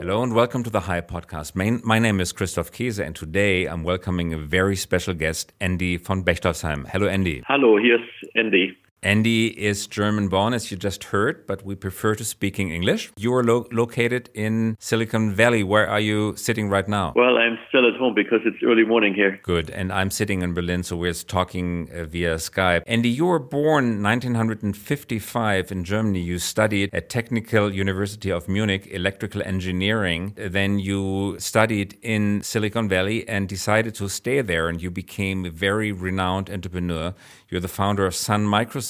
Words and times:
Hello 0.00 0.22
and 0.22 0.32
welcome 0.34 0.62
to 0.62 0.70
the 0.70 0.80
High 0.80 1.02
Podcast. 1.02 1.54
My, 1.54 1.78
my 1.84 1.98
name 1.98 2.20
is 2.20 2.32
Christoph 2.32 2.72
Keese, 2.72 2.98
and 2.98 3.14
today 3.14 3.66
I'm 3.66 3.84
welcoming 3.84 4.32
a 4.32 4.38
very 4.38 4.74
special 4.74 5.12
guest, 5.12 5.52
Andy 5.60 5.98
von 5.98 6.24
Bechtolsheim. 6.24 6.88
Hello, 6.88 7.06
Andy. 7.06 7.42
Hello, 7.46 7.76
here's 7.76 8.00
Andy. 8.34 8.74
Andy 9.02 9.46
is 9.58 9.86
German 9.86 10.28
born, 10.28 10.52
as 10.52 10.70
you 10.70 10.76
just 10.76 11.04
heard, 11.04 11.46
but 11.46 11.64
we 11.64 11.74
prefer 11.74 12.14
to 12.14 12.22
speak 12.24 12.58
in 12.58 12.70
English. 12.70 13.10
You 13.16 13.32
are 13.32 13.42
lo 13.42 13.66
located 13.72 14.28
in 14.34 14.76
Silicon 14.78 15.32
Valley. 15.32 15.62
Where 15.62 15.88
are 15.88 16.00
you 16.00 16.36
sitting 16.36 16.68
right 16.68 16.86
now? 16.86 17.14
Well, 17.16 17.38
I'm 17.38 17.58
still 17.70 17.88
at 17.88 17.98
home 17.98 18.14
because 18.14 18.40
it's 18.44 18.58
early 18.62 18.84
morning 18.84 19.14
here. 19.14 19.40
Good. 19.42 19.70
And 19.70 19.90
I'm 19.90 20.10
sitting 20.10 20.42
in 20.42 20.52
Berlin, 20.52 20.82
so 20.82 20.98
we're 20.98 21.14
talking 21.14 21.88
uh, 21.94 22.04
via 22.04 22.34
Skype. 22.34 22.82
Andy, 22.86 23.08
you 23.08 23.24
were 23.24 23.38
born 23.38 24.02
1955 24.02 25.72
in 25.72 25.84
Germany. 25.84 26.20
You 26.20 26.38
studied 26.38 26.90
at 26.92 27.08
Technical 27.08 27.72
University 27.72 28.30
of 28.30 28.48
Munich 28.50 28.86
electrical 28.90 29.42
engineering. 29.42 30.34
Then 30.36 30.78
you 30.78 31.36
studied 31.38 31.96
in 32.02 32.42
Silicon 32.42 32.86
Valley 32.86 33.26
and 33.26 33.48
decided 33.48 33.94
to 33.94 34.10
stay 34.10 34.42
there, 34.42 34.68
and 34.68 34.82
you 34.82 34.90
became 34.90 35.46
a 35.46 35.50
very 35.50 35.90
renowned 35.90 36.50
entrepreneur. 36.50 37.14
You're 37.48 37.62
the 37.62 37.68
founder 37.68 38.04
of 38.04 38.14
Sun 38.14 38.44
Microsystems. 38.44 38.89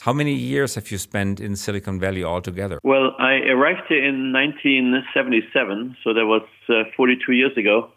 How 0.00 0.12
many 0.12 0.34
years 0.34 0.74
have 0.74 0.90
you 0.90 0.98
spent 0.98 1.40
in 1.40 1.56
Silicon 1.56 2.00
Valley 2.00 2.24
altogether? 2.24 2.78
Well, 2.82 3.14
I 3.18 3.34
arrived 3.54 3.82
here 3.88 4.04
in 4.04 4.32
1977, 4.32 5.96
so 6.02 6.14
that 6.14 6.26
was 6.26 6.42
uh, 6.68 6.84
42 6.96 7.32
years 7.32 7.56
ago, 7.56 7.90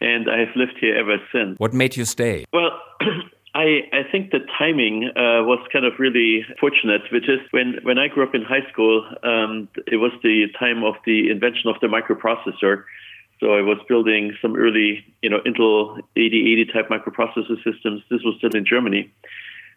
and 0.00 0.28
I 0.30 0.38
have 0.40 0.54
lived 0.56 0.78
here 0.80 0.96
ever 0.96 1.16
since. 1.32 1.58
What 1.58 1.72
made 1.72 1.96
you 1.96 2.04
stay? 2.04 2.44
Well, 2.52 2.70
I, 3.54 3.86
I 3.92 4.02
think 4.10 4.32
the 4.32 4.40
timing 4.58 5.10
uh, 5.14 5.46
was 5.46 5.60
kind 5.72 5.84
of 5.84 5.92
really 5.98 6.44
fortunate, 6.58 7.02
which 7.12 7.28
is 7.28 7.38
when, 7.52 7.78
when 7.84 7.98
I 7.98 8.08
grew 8.08 8.24
up 8.24 8.34
in 8.34 8.42
high 8.42 8.68
school, 8.72 9.06
um, 9.22 9.68
it 9.86 9.96
was 9.96 10.10
the 10.24 10.46
time 10.58 10.82
of 10.82 10.94
the 11.06 11.30
invention 11.30 11.70
of 11.70 11.76
the 11.80 11.86
microprocessor. 11.86 12.82
So 13.40 13.54
I 13.54 13.62
was 13.62 13.78
building 13.88 14.32
some 14.42 14.56
early, 14.56 15.04
you 15.22 15.30
know, 15.30 15.38
Intel 15.46 15.98
8080 16.16 16.66
type 16.72 16.88
microprocessor 16.88 17.56
systems. 17.62 18.02
This 18.10 18.22
was 18.24 18.34
still 18.38 18.50
in 18.54 18.64
Germany. 18.66 19.12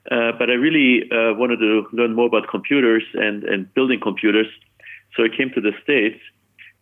Uh, 0.09 0.31
but 0.39 0.49
I 0.49 0.53
really 0.53 1.03
uh, 1.11 1.33
wanted 1.33 1.57
to 1.57 1.87
learn 1.91 2.15
more 2.15 2.27
about 2.27 2.47
computers 2.49 3.03
and, 3.13 3.43
and 3.43 3.73
building 3.73 3.99
computers. 3.99 4.47
So 5.15 5.23
I 5.23 5.35
came 5.35 5.51
to 5.55 5.61
the 5.61 5.71
States. 5.83 6.19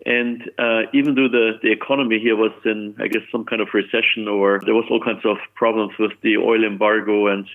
And 0.05 0.43
uh, 0.59 0.83
even 0.93 1.15
though 1.15 1.29
the, 1.29 1.53
the 1.63 1.71
economy 1.71 2.19
here 2.19 2.35
was 2.35 2.51
in, 2.65 2.95
I 2.99 3.07
guess, 3.07 3.23
some 3.31 3.45
kind 3.45 3.61
of 3.61 3.69
recession 3.73 4.27
or 4.27 4.59
there 4.63 4.75
was 4.75 4.85
all 4.91 5.03
kinds 5.03 5.25
of 5.25 5.37
problems 5.55 5.93
with 5.97 6.11
the 6.21 6.37
oil 6.37 6.63
embargo 6.63 7.27
and 7.27 7.47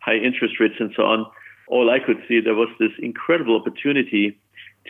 high 0.00 0.16
interest 0.16 0.60
rates 0.60 0.76
and 0.78 0.92
so 0.94 1.02
on, 1.04 1.26
all 1.66 1.90
I 1.90 1.98
could 1.98 2.22
see 2.28 2.40
there 2.40 2.54
was 2.54 2.68
this 2.78 2.92
incredible 2.98 3.56
opportunity 3.56 4.38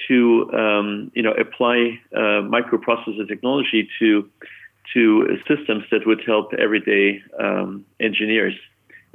to, 0.09 0.51
um, 0.53 1.11
you 1.15 1.23
know, 1.23 1.33
apply 1.33 1.99
uh, 2.15 2.43
microprocessor 2.45 3.27
technology 3.27 3.89
to 4.01 4.29
to 4.95 5.37
systems 5.47 5.85
that 5.91 6.07
would 6.07 6.23
help 6.25 6.55
everyday 6.55 7.21
um, 7.39 7.85
engineers 8.01 8.55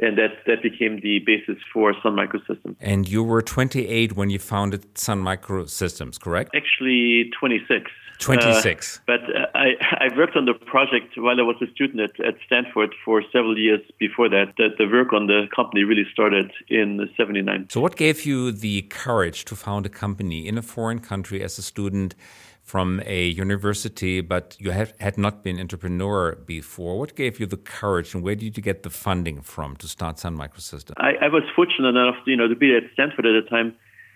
and 0.04 0.18
that 0.18 0.34
that 0.46 0.62
became 0.62 1.00
the 1.02 1.20
basis 1.20 1.58
for 1.72 1.94
Sun 2.04 2.16
Microsystems. 2.16 2.76
And 2.80 3.08
you 3.08 3.24
were 3.24 3.42
28 3.42 4.16
when 4.16 4.30
you 4.30 4.40
founded 4.40 4.98
Sun 4.98 5.24
Microsystems, 5.24 6.20
correct? 6.20 6.52
Actually, 6.56 7.32
26. 7.40 7.90
26. 8.20 8.98
Uh, 8.98 9.02
but 9.06 9.22
uh, 9.24 9.48
I, 9.56 9.72
I 10.06 10.18
worked 10.18 10.38
on 10.38 10.46
the 10.46 10.54
project 10.54 11.18
while 11.18 11.40
I 11.40 11.44
was 11.44 11.56
a 11.62 11.70
student 11.72 12.00
at, 12.00 12.26
at 12.26 12.36
Stanford 12.46 12.94
for 13.04 13.22
several 13.32 13.58
years 13.58 13.82
before 14.00 14.30
that. 14.30 14.54
That 14.58 14.78
the 14.78 14.86
work 14.86 15.14
on 15.14 15.28
the 15.28 15.48
company 15.54 15.84
really 15.84 16.06
started 16.12 16.52
in 16.70 17.10
79. 17.18 17.68
So, 17.70 17.82
what 17.82 17.96
gave 17.96 18.26
you 18.26 18.52
the 18.52 18.84
courage 18.84 19.46
to 19.46 19.56
found 19.56 19.86
a 19.86 19.90
company 19.90 20.48
in 20.48 20.58
a 20.58 20.62
foreign 20.62 21.00
country 21.00 21.44
as 21.44 21.58
a 21.58 21.62
student? 21.62 22.16
From 22.64 23.02
a 23.06 23.28
university, 23.28 24.22
but 24.22 24.56
you 24.58 24.72
have, 24.72 24.94
had 25.00 25.18
not 25.18 25.44
been 25.44 25.60
entrepreneur 25.60 26.36
before. 26.36 26.98
What 26.98 27.16
gave 27.16 27.40
you 27.40 27.46
the 27.46 27.58
courage, 27.58 28.16
and 28.16 28.24
where 28.24 28.36
did 28.36 28.56
you 28.58 28.64
get 28.64 28.84
the 28.84 28.90
funding 28.90 29.42
from 29.42 29.76
to 29.78 29.88
start 29.88 30.18
Sun 30.18 30.38
Microsystems? 30.38 30.94
I, 30.98 31.26
I 31.26 31.28
was 31.28 31.44
fortunate 31.56 31.90
enough, 31.90 32.16
you 32.26 32.38
know, 32.38 32.48
to 32.48 32.56
be 32.56 32.76
at 32.76 32.84
Stanford 32.94 33.26
at 33.26 33.44
the 33.44 33.50
time, 33.50 33.76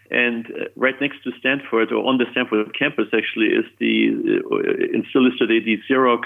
and 0.10 0.46
uh, 0.48 0.66
right 0.78 0.96
next 1.02 1.24
to 1.26 1.32
Stanford, 1.40 1.92
or 1.92 2.06
on 2.06 2.18
the 2.18 2.26
Stanford 2.32 2.74
campus, 2.78 3.08
actually, 3.14 3.48
is 3.48 3.66
the 3.80 4.42
uh, 4.50 4.96
in 4.96 5.02
is 5.02 5.38
today 5.38 5.60
the 5.60 5.78
Xerox 5.90 6.24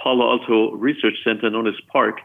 Palo 0.00 0.30
Alto 0.30 0.72
Research 0.76 1.16
Center, 1.24 1.50
known 1.50 1.66
as 1.66 1.74
PARC 1.92 2.20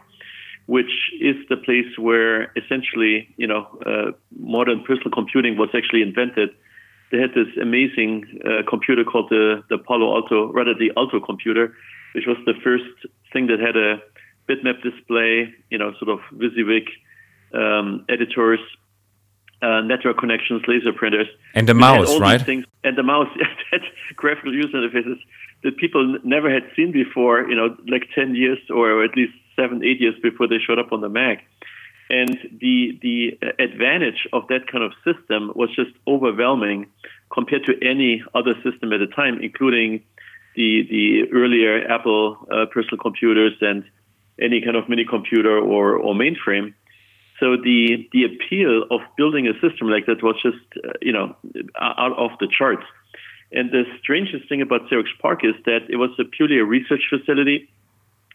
which 0.66 1.10
is 1.20 1.34
the 1.48 1.56
place 1.56 1.98
where 1.98 2.52
essentially, 2.54 3.26
you 3.36 3.46
know, 3.46 3.66
uh, 3.84 4.12
modern 4.38 4.84
personal 4.84 5.10
computing 5.10 5.56
was 5.56 5.68
actually 5.74 6.00
invented 6.00 6.50
they 7.10 7.18
had 7.18 7.30
this 7.30 7.48
amazing 7.60 8.40
uh, 8.44 8.62
computer 8.68 9.04
called 9.04 9.28
the, 9.30 9.62
the 9.68 9.78
Palo 9.78 10.14
Alto, 10.14 10.52
rather 10.52 10.74
the 10.74 10.92
Alto 10.96 11.20
computer, 11.20 11.74
which 12.14 12.24
was 12.26 12.36
the 12.46 12.54
first 12.62 12.84
thing 13.32 13.48
that 13.48 13.58
had 13.58 13.76
a 13.76 14.00
bitmap 14.48 14.82
display, 14.82 15.52
you 15.70 15.78
know, 15.78 15.92
sort 15.98 16.10
of 16.10 16.20
WYSIWYG 16.34 16.86
um, 17.54 18.04
editors, 18.08 18.60
uh, 19.62 19.80
network 19.80 20.18
connections, 20.18 20.62
laser 20.66 20.92
printers, 20.92 21.26
and 21.54 21.68
the 21.68 21.74
mouse, 21.74 22.18
right? 22.18 22.40
Things, 22.40 22.64
and 22.82 22.96
the 22.96 23.02
mouse, 23.02 23.28
that 23.72 23.82
graphical 24.16 24.54
user 24.54 24.78
interfaces 24.78 25.18
that 25.62 25.76
people 25.76 26.18
never 26.24 26.52
had 26.52 26.62
seen 26.74 26.92
before. 26.92 27.48
You 27.48 27.56
know, 27.56 27.76
like 27.86 28.08
ten 28.14 28.34
years 28.34 28.58
or 28.70 29.04
at 29.04 29.16
least 29.16 29.32
seven, 29.56 29.84
eight 29.84 30.00
years 30.00 30.14
before 30.22 30.48
they 30.48 30.58
showed 30.58 30.78
up 30.78 30.92
on 30.92 31.00
the 31.00 31.08
Mac. 31.08 31.44
And 32.10 32.36
the 32.60 32.98
the 33.00 33.38
advantage 33.60 34.26
of 34.32 34.48
that 34.48 34.66
kind 34.66 34.82
of 34.82 34.92
system 35.04 35.52
was 35.54 35.70
just 35.76 35.92
overwhelming 36.08 36.86
compared 37.32 37.64
to 37.66 37.74
any 37.88 38.22
other 38.34 38.54
system 38.64 38.92
at 38.92 38.98
the 38.98 39.06
time, 39.06 39.38
including 39.40 40.02
the 40.56 40.86
the 40.90 41.32
earlier 41.32 41.86
Apple 41.88 42.36
uh, 42.50 42.66
personal 42.66 42.98
computers 42.98 43.52
and 43.60 43.84
any 44.40 44.60
kind 44.60 44.76
of 44.76 44.88
mini 44.88 45.04
computer 45.04 45.56
or, 45.56 45.96
or 45.96 46.14
mainframe. 46.14 46.74
So 47.38 47.56
the 47.56 48.08
the 48.12 48.24
appeal 48.24 48.86
of 48.90 49.00
building 49.16 49.46
a 49.46 49.54
system 49.60 49.88
like 49.88 50.06
that 50.06 50.20
was 50.20 50.34
just 50.42 50.58
uh, 50.84 50.94
you 51.00 51.12
know 51.12 51.36
out 51.80 52.18
of 52.18 52.32
the 52.40 52.48
charts. 52.48 52.86
And 53.52 53.70
the 53.70 53.84
strangest 54.00 54.48
thing 54.48 54.62
about 54.62 54.88
Xerox 54.88 55.06
PARC 55.20 55.44
is 55.44 55.54
that 55.64 55.82
it 55.88 55.96
was 55.96 56.10
a 56.18 56.24
purely 56.24 56.58
a 56.58 56.64
research 56.64 57.04
facility, 57.08 57.68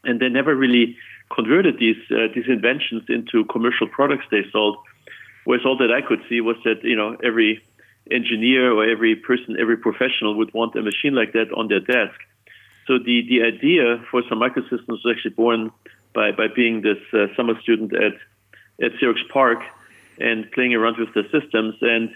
and 0.05 0.19
they 0.19 0.29
never 0.29 0.55
really 0.55 0.97
converted 1.33 1.79
these 1.79 1.97
uh, 2.11 2.27
these 2.33 2.47
inventions 2.47 3.03
into 3.09 3.45
commercial 3.45 3.87
products 3.87 4.25
they 4.31 4.43
sold. 4.51 4.77
Whereas 5.43 5.65
all 5.65 5.77
that 5.77 5.91
I 5.91 6.01
could 6.01 6.21
see 6.29 6.41
was 6.41 6.57
that 6.65 6.83
you 6.83 6.95
know 6.95 7.17
every 7.23 7.63
engineer 8.11 8.71
or 8.71 8.85
every 8.85 9.15
person, 9.15 9.57
every 9.59 9.77
professional 9.77 10.35
would 10.35 10.53
want 10.53 10.75
a 10.75 10.81
machine 10.81 11.15
like 11.15 11.33
that 11.33 11.51
on 11.55 11.67
their 11.67 11.79
desk. 11.79 12.19
So 12.87 12.99
the 12.99 13.25
the 13.27 13.43
idea 13.43 14.03
for 14.11 14.21
Sun 14.29 14.39
Microsystems 14.39 14.87
was 14.87 15.05
actually 15.09 15.31
born 15.31 15.71
by 16.13 16.31
by 16.31 16.47
being 16.47 16.81
this 16.81 16.99
uh, 17.13 17.27
summer 17.35 17.59
student 17.61 17.93
at 17.95 18.13
at 18.83 18.91
Xerox 18.99 19.17
PARC 19.29 19.61
and 20.19 20.49
playing 20.51 20.73
around 20.73 20.97
with 20.97 21.13
the 21.13 21.23
systems 21.31 21.75
and 21.81 22.09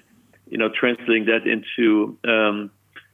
you 0.47 0.58
know 0.58 0.70
translating 0.70 1.26
that 1.26 1.47
into 1.47 2.18
um, 2.24 2.72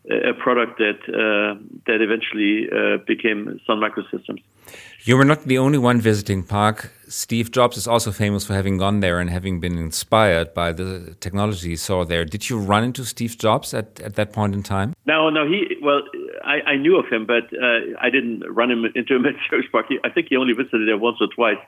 a 0.09 0.33
product 0.33 0.77
that 0.79 0.99
uh, 1.09 1.59
that 1.87 2.01
eventually 2.01 2.69
uh, 2.69 2.97
became 3.07 3.59
Sun 3.65 3.79
Microsystems. 3.79 4.41
You 5.03 5.17
were 5.17 5.25
not 5.25 5.43
the 5.43 5.59
only 5.59 5.77
one 5.77 6.01
visiting 6.01 6.43
PARC. 6.43 6.89
Steve 7.07 7.51
Jobs 7.51 7.77
is 7.77 7.87
also 7.87 8.11
famous 8.11 8.45
for 8.45 8.53
having 8.53 8.79
gone 8.79 9.01
there 9.01 9.19
and 9.19 9.29
having 9.29 9.59
been 9.59 9.77
inspired 9.77 10.53
by 10.55 10.71
the 10.71 11.15
technology 11.19 11.69
he 11.69 11.75
saw 11.75 12.03
there. 12.03 12.25
Did 12.25 12.49
you 12.49 12.57
run 12.57 12.83
into 12.83 13.05
Steve 13.05 13.37
Jobs 13.37 13.73
at, 13.75 13.99
at 14.01 14.15
that 14.15 14.33
point 14.33 14.55
in 14.55 14.63
time? 14.63 14.95
No, 15.05 15.29
no. 15.29 15.47
He 15.47 15.77
well, 15.81 16.01
I, 16.43 16.71
I 16.71 16.75
knew 16.77 16.97
of 16.97 17.05
him, 17.11 17.27
but 17.27 17.43
uh, 17.53 17.95
I 18.01 18.09
didn't 18.09 18.43
run 18.49 18.71
him 18.71 18.85
into 18.95 19.15
him 19.15 19.25
at 19.29 19.35
park. 19.71 19.87
PARC. 19.89 19.99
I 20.03 20.09
think 20.09 20.27
he 20.29 20.37
only 20.37 20.53
visited 20.53 20.87
there 20.87 20.97
once 20.97 21.17
or 21.21 21.27
twice. 21.27 21.61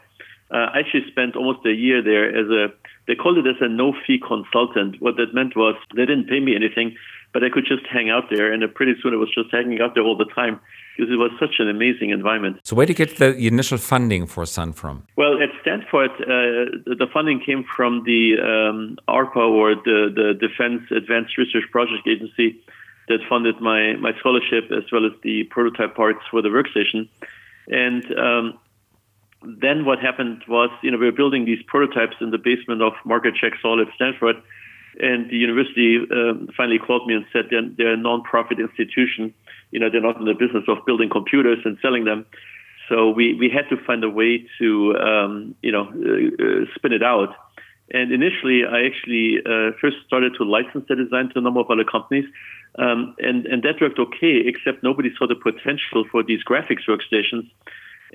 Uh, 0.49 0.73
I 0.73 0.79
actually 0.79 1.05
spent 1.11 1.35
almost 1.35 1.65
a 1.65 1.73
year 1.73 2.01
there 2.01 2.29
as 2.29 2.49
a. 2.49 2.73
They 3.07 3.15
called 3.15 3.37
it 3.37 3.47
as 3.47 3.55
a 3.61 3.69
no-fee 3.69 4.19
consultant. 4.19 5.01
What 5.01 5.15
that 5.17 5.33
meant 5.33 5.55
was 5.55 5.75
they 5.95 6.05
didn't 6.05 6.27
pay 6.27 6.39
me 6.39 6.55
anything 6.55 6.95
but 7.33 7.43
I 7.43 7.49
could 7.49 7.65
just 7.65 7.85
hang 7.87 8.09
out 8.09 8.29
there, 8.29 8.51
and 8.51 8.63
pretty 8.73 8.95
soon 9.01 9.13
I 9.13 9.17
was 9.17 9.29
just 9.33 9.51
hanging 9.51 9.81
out 9.81 9.93
there 9.95 10.03
all 10.03 10.17
the 10.17 10.31
time 10.33 10.59
because 10.95 11.11
it 11.11 11.17
was 11.17 11.31
such 11.39 11.55
an 11.59 11.69
amazing 11.69 12.09
environment. 12.09 12.59
So, 12.63 12.75
where 12.75 12.85
did 12.85 12.97
you 12.97 13.05
get 13.05 13.17
the 13.17 13.47
initial 13.47 13.77
funding 13.77 14.25
for 14.25 14.45
Sun 14.45 14.73
from? 14.73 15.03
Well, 15.17 15.41
at 15.41 15.49
Stanford, 15.61 16.11
uh, 16.21 16.95
the 17.01 17.07
funding 17.13 17.39
came 17.39 17.63
from 17.75 18.03
the 18.05 18.21
um, 18.41 18.97
ARPA, 19.07 19.37
or 19.37 19.75
the, 19.75 20.11
the 20.15 20.33
Defense 20.47 20.83
Advanced 20.89 21.37
Research 21.37 21.65
Project 21.71 22.07
Agency, 22.07 22.59
that 23.07 23.19
funded 23.29 23.61
my, 23.61 23.93
my 23.97 24.13
scholarship 24.19 24.71
as 24.71 24.83
well 24.91 25.05
as 25.05 25.13
the 25.21 25.43
prototype 25.43 25.95
parts 25.95 26.19
for 26.31 26.41
the 26.41 26.49
workstation. 26.49 27.07
And 27.67 28.03
um, 28.17 28.59
then 29.43 29.85
what 29.85 29.99
happened 29.99 30.43
was, 30.47 30.69
you 30.81 30.91
know, 30.91 30.97
we 30.97 31.05
were 31.05 31.11
building 31.11 31.45
these 31.45 31.61
prototypes 31.67 32.15
in 32.21 32.31
the 32.31 32.37
basement 32.37 32.81
of 32.81 32.93
Margaret 33.05 33.35
Jacks 33.39 33.59
Hall 33.61 33.81
at 33.81 33.87
Stanford 33.95 34.37
and 34.99 35.29
the 35.29 35.35
university 35.35 35.99
um, 36.11 36.49
finally 36.55 36.79
called 36.79 37.07
me 37.07 37.13
and 37.13 37.25
said 37.31 37.45
they're, 37.49 37.69
they're 37.77 37.93
a 37.93 37.97
non-profit 37.97 38.59
institution. 38.59 39.33
You 39.71 39.79
know, 39.79 39.89
they're 39.89 40.01
not 40.01 40.17
in 40.17 40.25
the 40.25 40.33
business 40.33 40.63
of 40.67 40.85
building 40.85 41.09
computers 41.09 41.59
and 41.65 41.77
selling 41.81 42.05
them. 42.05 42.25
So 42.89 43.09
we, 43.09 43.33
we 43.35 43.49
had 43.49 43.69
to 43.69 43.83
find 43.83 44.03
a 44.03 44.09
way 44.09 44.47
to, 44.59 44.95
um, 44.97 45.55
you 45.61 45.71
know, 45.71 45.83
uh, 45.83 46.43
uh, 46.43 46.65
spin 46.75 46.93
it 46.93 47.03
out. 47.03 47.35
And 47.91 48.11
initially, 48.11 48.63
I 48.65 48.85
actually 48.85 49.39
uh, 49.45 49.71
first 49.79 49.97
started 50.05 50.33
to 50.35 50.43
license 50.43 50.85
the 50.87 50.95
design 50.95 51.29
to 51.29 51.39
a 51.39 51.41
number 51.41 51.59
of 51.59 51.69
other 51.69 51.83
companies. 51.83 52.25
Um, 52.79 53.15
and, 53.19 53.45
and 53.45 53.63
that 53.63 53.81
worked 53.81 53.99
okay, 53.99 54.43
except 54.45 54.83
nobody 54.83 55.09
saw 55.17 55.27
the 55.27 55.35
potential 55.35 56.05
for 56.11 56.23
these 56.23 56.43
graphics 56.43 56.87
workstations. 56.87 57.49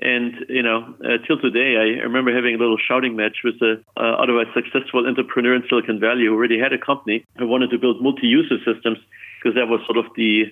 And, 0.01 0.33
you 0.49 0.63
know, 0.63 0.95
uh, 1.05 1.17
till 1.25 1.37
today, 1.39 1.77
I 1.77 2.01
remember 2.03 2.33
having 2.33 2.55
a 2.55 2.57
little 2.57 2.77
shouting 2.77 3.15
match 3.15 3.37
with 3.43 3.61
a 3.61 3.83
uh, 3.95 4.17
otherwise 4.21 4.47
successful 4.53 5.05
entrepreneur 5.05 5.55
in 5.55 5.63
Silicon 5.69 5.99
Valley 5.99 6.25
who 6.25 6.33
already 6.33 6.59
had 6.59 6.73
a 6.73 6.79
company 6.79 7.25
who 7.37 7.47
wanted 7.47 7.69
to 7.69 7.77
build 7.77 8.01
multi-user 8.01 8.57
systems 8.65 8.97
because 9.37 9.55
that 9.55 9.67
was 9.67 9.81
sort 9.85 9.97
of 9.97 10.05
the 10.15 10.45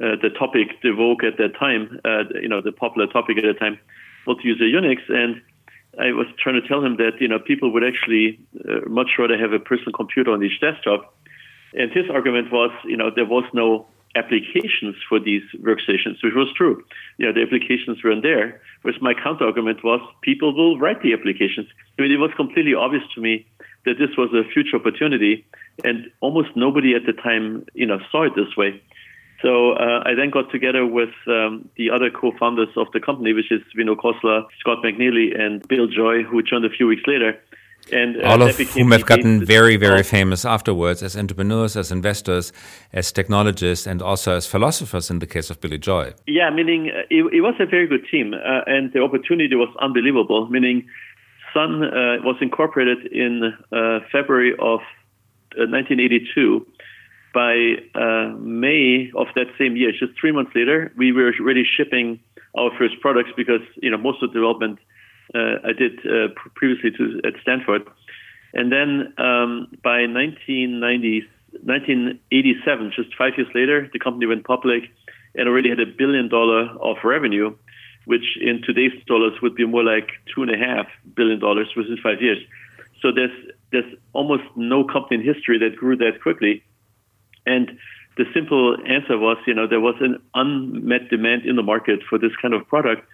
uh, 0.00 0.16
the 0.22 0.30
topic, 0.30 0.80
the 0.82 0.92
vogue 0.92 1.22
at 1.24 1.36
that 1.36 1.54
time, 1.58 2.00
uh, 2.06 2.24
you 2.40 2.48
know, 2.48 2.62
the 2.62 2.72
popular 2.72 3.06
topic 3.06 3.36
at 3.36 3.44
the 3.44 3.52
time, 3.52 3.78
multi-user 4.26 4.64
Unix. 4.64 4.98
And 5.08 5.42
I 5.98 6.12
was 6.12 6.26
trying 6.38 6.60
to 6.60 6.66
tell 6.66 6.82
him 6.82 6.96
that, 6.96 7.20
you 7.20 7.28
know, 7.28 7.38
people 7.38 7.70
would 7.74 7.84
actually 7.84 8.40
uh, 8.66 8.88
much 8.88 9.10
rather 9.18 9.36
have 9.36 9.52
a 9.52 9.58
personal 9.58 9.92
computer 9.92 10.32
on 10.32 10.42
each 10.42 10.58
desktop. 10.58 11.14
And 11.74 11.92
his 11.92 12.08
argument 12.10 12.50
was, 12.50 12.70
you 12.84 12.96
know, 12.96 13.10
there 13.14 13.26
was 13.26 13.44
no 13.52 13.86
applications 14.16 14.96
for 15.08 15.20
these 15.20 15.42
workstations, 15.60 16.22
which 16.22 16.34
was 16.34 16.48
true. 16.56 16.82
You 17.18 17.26
know, 17.26 17.32
the 17.32 17.42
applications 17.42 18.02
weren't 18.02 18.22
there. 18.22 18.60
Whereas 18.82 19.00
my 19.00 19.14
counter 19.14 19.44
argument 19.44 19.84
was 19.84 20.00
people 20.22 20.54
will 20.54 20.78
write 20.78 21.02
the 21.02 21.12
applications. 21.12 21.68
I 21.98 22.02
mean, 22.02 22.12
it 22.12 22.18
was 22.18 22.30
completely 22.36 22.74
obvious 22.74 23.04
to 23.14 23.20
me 23.20 23.46
that 23.86 23.98
this 23.98 24.10
was 24.18 24.30
a 24.34 24.48
future 24.52 24.76
opportunity, 24.76 25.46
and 25.84 26.10
almost 26.20 26.50
nobody 26.54 26.94
at 26.94 27.06
the 27.06 27.12
time, 27.12 27.64
you 27.74 27.86
know, 27.86 27.98
saw 28.10 28.24
it 28.24 28.32
this 28.34 28.56
way. 28.56 28.82
So 29.42 29.72
uh, 29.72 30.02
I 30.04 30.14
then 30.14 30.28
got 30.30 30.50
together 30.50 30.84
with 30.84 31.14
um, 31.26 31.68
the 31.76 31.90
other 31.90 32.10
co-founders 32.10 32.68
of 32.76 32.88
the 32.92 33.00
company, 33.00 33.32
which 33.32 33.50
is 33.50 33.62
Vinod 33.76 33.96
Khosla, 33.96 34.44
Scott 34.58 34.84
McNealy, 34.84 35.38
and 35.38 35.66
Bill 35.66 35.86
Joy, 35.86 36.24
who 36.24 36.42
joined 36.42 36.66
a 36.66 36.70
few 36.70 36.86
weeks 36.86 37.02
later. 37.06 37.40
And 37.92 38.22
uh, 38.22 38.28
all 38.28 38.42
of 38.42 38.56
whom 38.56 38.92
have 38.92 39.06
gotten 39.06 39.44
very, 39.44 39.76
very 39.76 40.02
famous 40.02 40.44
afterwards 40.44 41.02
as 41.02 41.16
entrepreneurs, 41.16 41.76
as 41.76 41.90
investors, 41.90 42.52
as 42.92 43.10
technologists, 43.10 43.86
and 43.86 44.00
also 44.00 44.36
as 44.36 44.46
philosophers 44.46 45.10
in 45.10 45.18
the 45.18 45.26
case 45.26 45.50
of 45.50 45.60
Billy 45.60 45.78
Joy. 45.78 46.14
Yeah, 46.26 46.50
meaning 46.50 46.90
uh, 46.90 47.00
it, 47.10 47.24
it, 47.32 47.40
was 47.40 47.54
a 47.58 47.66
very 47.66 47.86
good 47.88 48.06
team, 48.10 48.34
uh, 48.34 48.62
and 48.66 48.92
the 48.92 49.02
opportunity 49.02 49.56
was 49.56 49.74
unbelievable. 49.80 50.48
Meaning, 50.48 50.86
Sun 51.52 51.82
uh, 51.82 52.22
was 52.22 52.36
incorporated 52.40 53.12
in 53.12 53.52
uh, 53.72 54.00
February 54.12 54.52
of 54.52 54.80
1982 55.56 56.64
by 57.32 57.74
uh, 57.94 58.34
May 58.38 59.10
of 59.14 59.26
that 59.34 59.46
same 59.58 59.76
year, 59.76 59.92
just 59.92 60.18
three 60.20 60.32
months 60.32 60.52
later, 60.54 60.92
we 60.96 61.12
were 61.12 61.32
already 61.40 61.64
shipping 61.64 62.20
our 62.58 62.70
first 62.76 63.00
products 63.00 63.30
because 63.36 63.60
you 63.76 63.90
know 63.90 63.98
most 63.98 64.22
of 64.22 64.30
the 64.30 64.34
development 64.34 64.78
I 65.34 65.72
did 65.76 65.98
uh, 66.06 66.28
previously 66.54 66.90
to, 66.92 67.20
at 67.24 67.34
Stanford, 67.42 67.82
and 68.52 68.72
then 68.72 69.12
um, 69.18 69.68
by 69.82 70.06
1990, 70.06 71.22
1987, 71.62 72.92
just 72.94 73.14
five 73.16 73.32
years 73.36 73.48
later, 73.54 73.88
the 73.92 73.98
company 73.98 74.26
went 74.26 74.44
public 74.44 74.84
and 75.34 75.48
already 75.48 75.68
had 75.68 75.80
a 75.80 75.86
billion 75.86 76.28
dollar 76.28 76.68
of 76.80 76.96
revenue, 77.04 77.54
which 78.06 78.36
in 78.40 78.62
today's 78.62 78.92
dollars 79.06 79.34
would 79.42 79.54
be 79.54 79.64
more 79.66 79.84
like 79.84 80.08
two 80.34 80.42
and 80.42 80.50
a 80.50 80.58
half 80.58 80.86
billion 81.14 81.38
dollars 81.38 81.68
within 81.76 81.96
five 82.02 82.20
years. 82.20 82.38
So 83.00 83.12
there's 83.12 83.30
there's 83.72 83.92
almost 84.12 84.42
no 84.56 84.84
company 84.84 85.20
in 85.20 85.34
history 85.34 85.58
that 85.58 85.76
grew 85.76 85.96
that 85.96 86.20
quickly. 86.22 86.62
And 87.46 87.78
the 88.16 88.24
simple 88.34 88.76
answer 88.86 89.16
was, 89.16 89.38
you 89.46 89.54
know, 89.54 89.66
there 89.66 89.80
was 89.80 89.94
an 90.00 90.18
unmet 90.34 91.08
demand 91.08 91.46
in 91.46 91.56
the 91.56 91.62
market 91.62 92.00
for 92.08 92.18
this 92.18 92.32
kind 92.42 92.52
of 92.52 92.66
product, 92.66 93.06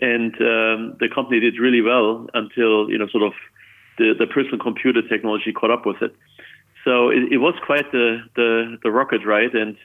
and 0.00 0.34
um, 0.34 0.96
the 1.00 1.08
company 1.14 1.40
did 1.40 1.58
really 1.58 1.80
well 1.80 2.26
until 2.34 2.90
you 2.90 2.98
know, 2.98 3.08
sort 3.08 3.24
of 3.24 3.32
the, 3.98 4.14
the 4.18 4.26
personal 4.26 4.58
computer 4.58 5.02
technology 5.08 5.52
caught 5.52 5.70
up 5.70 5.86
with 5.86 6.02
it. 6.02 6.14
So 6.84 7.08
it, 7.08 7.32
it 7.32 7.38
was 7.38 7.54
quite 7.64 7.90
the, 7.92 8.18
the 8.36 8.76
the 8.82 8.90
rocket 8.90 9.24
ride, 9.24 9.54
and 9.54 9.76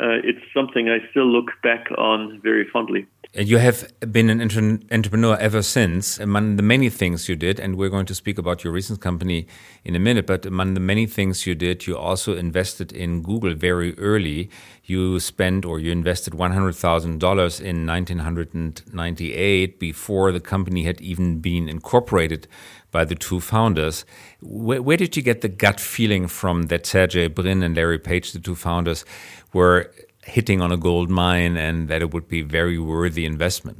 uh, 0.00 0.20
it's 0.22 0.44
something 0.52 0.88
I 0.88 0.98
still 1.10 1.26
look 1.26 1.50
back 1.62 1.86
on 1.96 2.40
very 2.42 2.68
fondly. 2.68 3.06
You 3.36 3.58
have 3.58 3.90
been 4.12 4.30
an 4.30 4.40
entrepreneur 4.40 5.36
ever 5.40 5.62
since. 5.62 6.20
Among 6.20 6.54
the 6.54 6.62
many 6.62 6.88
things 6.88 7.28
you 7.28 7.34
did, 7.34 7.58
and 7.58 7.76
we're 7.76 7.88
going 7.88 8.06
to 8.06 8.14
speak 8.14 8.38
about 8.38 8.62
your 8.62 8.72
recent 8.72 9.00
company 9.00 9.48
in 9.84 9.96
a 9.96 9.98
minute, 9.98 10.26
but 10.26 10.46
among 10.46 10.74
the 10.74 10.80
many 10.80 11.06
things 11.06 11.44
you 11.44 11.56
did, 11.56 11.86
you 11.86 11.96
also 11.96 12.36
invested 12.36 12.92
in 12.92 13.22
Google 13.22 13.54
very 13.54 13.98
early. 13.98 14.50
You 14.86 15.18
spent 15.18 15.64
or 15.64 15.78
you 15.78 15.90
invested 15.90 16.34
$100,000 16.34 17.60
in 17.60 17.86
1998 17.86 19.80
before 19.80 20.30
the 20.30 20.40
company 20.40 20.84
had 20.84 21.00
even 21.00 21.40
been 21.40 21.70
incorporated 21.70 22.46
by 22.90 23.06
the 23.06 23.14
two 23.14 23.40
founders. 23.40 24.04
Where, 24.42 24.82
where 24.82 24.98
did 24.98 25.16
you 25.16 25.22
get 25.22 25.40
the 25.40 25.48
gut 25.48 25.80
feeling 25.80 26.28
from 26.28 26.64
that 26.64 26.84
Sergey 26.84 27.28
Brin 27.28 27.62
and 27.62 27.74
Larry 27.74 27.98
Page, 27.98 28.32
the 28.32 28.38
two 28.38 28.54
founders, 28.54 29.06
were 29.54 29.90
hitting 30.22 30.60
on 30.60 30.70
a 30.70 30.76
gold 30.76 31.08
mine 31.08 31.56
and 31.56 31.88
that 31.88 32.02
it 32.02 32.12
would 32.12 32.28
be 32.28 32.42
very 32.42 32.78
worthy 32.78 33.24
investment? 33.24 33.78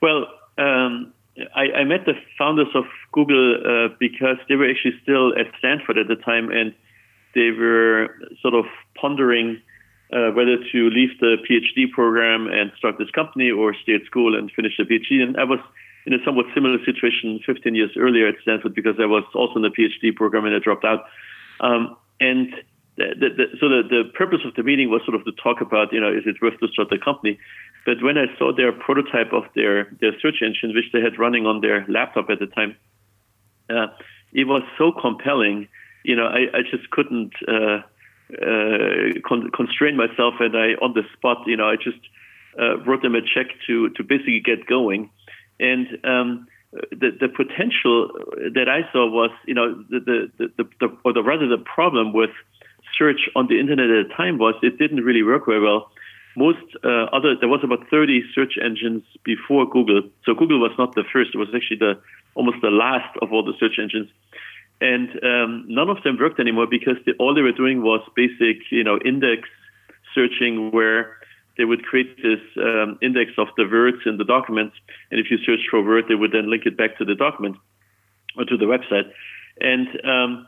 Well, 0.00 0.26
um, 0.56 1.12
I, 1.54 1.80
I, 1.80 1.84
met 1.84 2.06
the 2.06 2.14
founders 2.38 2.68
of 2.74 2.84
Google 3.12 3.56
uh, 3.56 3.94
because 4.00 4.36
they 4.48 4.54
were 4.54 4.70
actually 4.70 4.94
still 5.02 5.32
at 5.38 5.46
Stanford 5.58 5.98
at 5.98 6.08
the 6.08 6.16
time, 6.16 6.50
and 6.50 6.74
they 7.34 7.50
were 7.50 8.08
sort 8.40 8.54
of 8.54 8.64
pondering 8.98 9.60
uh, 10.12 10.30
whether 10.30 10.56
to 10.72 10.90
leave 10.90 11.18
the 11.20 11.36
PhD 11.48 11.90
program 11.90 12.46
and 12.46 12.70
start 12.78 12.96
this 12.98 13.10
company 13.10 13.50
or 13.50 13.74
stay 13.82 13.94
at 13.94 14.04
school 14.06 14.36
and 14.36 14.50
finish 14.52 14.72
the 14.78 14.84
PhD. 14.84 15.22
And 15.22 15.36
I 15.36 15.44
was 15.44 15.58
in 16.06 16.14
a 16.14 16.18
somewhat 16.24 16.46
similar 16.54 16.78
situation 16.84 17.40
15 17.44 17.74
years 17.74 17.90
earlier 17.98 18.28
at 18.28 18.36
Stanford 18.42 18.74
because 18.74 18.94
I 19.00 19.06
was 19.06 19.24
also 19.34 19.56
in 19.56 19.62
the 19.62 19.70
PhD 19.70 20.14
program 20.14 20.44
and 20.44 20.54
I 20.54 20.60
dropped 20.60 20.84
out. 20.84 21.04
Um, 21.60 21.96
and 22.20 22.54
the, 22.96 23.28
the, 23.36 23.44
so 23.60 23.68
the, 23.68 23.82
the 23.88 24.02
purpose 24.14 24.40
of 24.46 24.54
the 24.54 24.62
meeting 24.62 24.88
was 24.88 25.02
sort 25.04 25.16
of 25.16 25.24
to 25.24 25.32
talk 25.32 25.60
about, 25.60 25.92
you 25.92 26.00
know, 26.00 26.10
is 26.10 26.22
it 26.24 26.36
worth 26.40 26.58
to 26.60 26.68
start 26.68 26.88
the 26.90 26.98
company? 26.98 27.38
But 27.84 28.02
when 28.02 28.16
I 28.16 28.26
saw 28.38 28.54
their 28.54 28.72
prototype 28.72 29.32
of 29.32 29.44
their, 29.54 29.90
their 30.00 30.12
search 30.20 30.42
engine, 30.42 30.74
which 30.74 30.92
they 30.92 31.00
had 31.00 31.18
running 31.18 31.46
on 31.46 31.60
their 31.60 31.84
laptop 31.88 32.30
at 32.30 32.38
the 32.38 32.46
time, 32.46 32.76
uh, 33.68 33.88
it 34.32 34.46
was 34.46 34.62
so 34.78 34.92
compelling. 34.92 35.68
You 36.04 36.16
know, 36.16 36.26
I, 36.26 36.46
I 36.56 36.62
just 36.62 36.90
couldn't 36.90 37.32
uh, 37.46 37.82
uh, 38.34 39.20
con- 39.26 39.50
constrain 39.54 39.96
myself, 39.96 40.34
and 40.40 40.56
I, 40.56 40.74
on 40.82 40.94
the 40.94 41.02
spot, 41.12 41.38
you 41.46 41.56
know, 41.56 41.68
I 41.68 41.76
just 41.76 42.00
uh, 42.58 42.78
wrote 42.80 43.02
them 43.02 43.14
a 43.14 43.22
check 43.22 43.46
to 43.66 43.90
to 43.90 44.02
basically 44.02 44.40
get 44.40 44.66
going. 44.66 45.10
And 45.60 45.86
um, 46.04 46.46
the 46.90 47.10
the 47.18 47.28
potential 47.28 48.10
that 48.54 48.68
I 48.68 48.90
saw 48.92 49.08
was, 49.08 49.30
you 49.46 49.54
know, 49.54 49.74
the 49.88 50.30
the, 50.38 50.48
the, 50.56 50.64
the 50.80 50.96
or 51.04 51.12
the 51.12 51.22
rather 51.22 51.48
the 51.48 51.58
problem 51.58 52.12
with 52.12 52.30
search 52.98 53.28
on 53.34 53.46
the 53.48 53.60
internet 53.60 53.90
at 53.90 54.08
the 54.08 54.14
time 54.14 54.38
was 54.38 54.54
it 54.62 54.78
didn't 54.78 55.04
really 55.04 55.22
work 55.22 55.46
very 55.46 55.60
well. 55.60 55.90
Most 56.36 56.64
uh, 56.84 57.08
other 57.12 57.34
there 57.38 57.48
was 57.48 57.60
about 57.64 57.88
30 57.90 58.22
search 58.34 58.58
engines 58.62 59.04
before 59.24 59.68
Google, 59.68 60.02
so 60.24 60.34
Google 60.34 60.60
was 60.60 60.72
not 60.78 60.94
the 60.94 61.04
first. 61.10 61.30
It 61.34 61.38
was 61.38 61.48
actually 61.54 61.78
the 61.78 62.00
almost 62.34 62.58
the 62.60 62.70
last 62.70 63.16
of 63.22 63.32
all 63.32 63.42
the 63.42 63.54
search 63.58 63.78
engines, 63.80 64.10
and 64.80 65.08
um, 65.24 65.64
none 65.68 65.88
of 65.88 66.02
them 66.02 66.18
worked 66.18 66.38
anymore 66.38 66.66
because 66.70 66.96
the, 67.06 67.12
all 67.18 67.34
they 67.34 67.42
were 67.42 67.52
doing 67.52 67.82
was 67.82 68.00
basic, 68.14 68.58
you 68.70 68.84
know, 68.84 68.98
index 69.04 69.48
searching 70.14 70.70
where 70.70 71.16
they 71.56 71.64
would 71.64 71.82
create 71.84 72.16
this 72.18 72.40
um, 72.58 72.98
index 73.00 73.32
of 73.38 73.48
the 73.56 73.64
words 73.64 73.98
in 74.04 74.18
the 74.18 74.24
document, 74.24 74.72
and 75.10 75.18
if 75.18 75.30
you 75.30 75.38
search 75.38 75.60
for 75.70 75.78
a 75.78 75.82
word, 75.82 76.04
they 76.08 76.14
would 76.14 76.32
then 76.32 76.50
link 76.50 76.66
it 76.66 76.76
back 76.76 76.98
to 76.98 77.04
the 77.04 77.14
document 77.14 77.56
or 78.36 78.44
to 78.44 78.56
the 78.56 78.66
website, 78.66 79.10
and 79.60 79.88
um, 80.04 80.46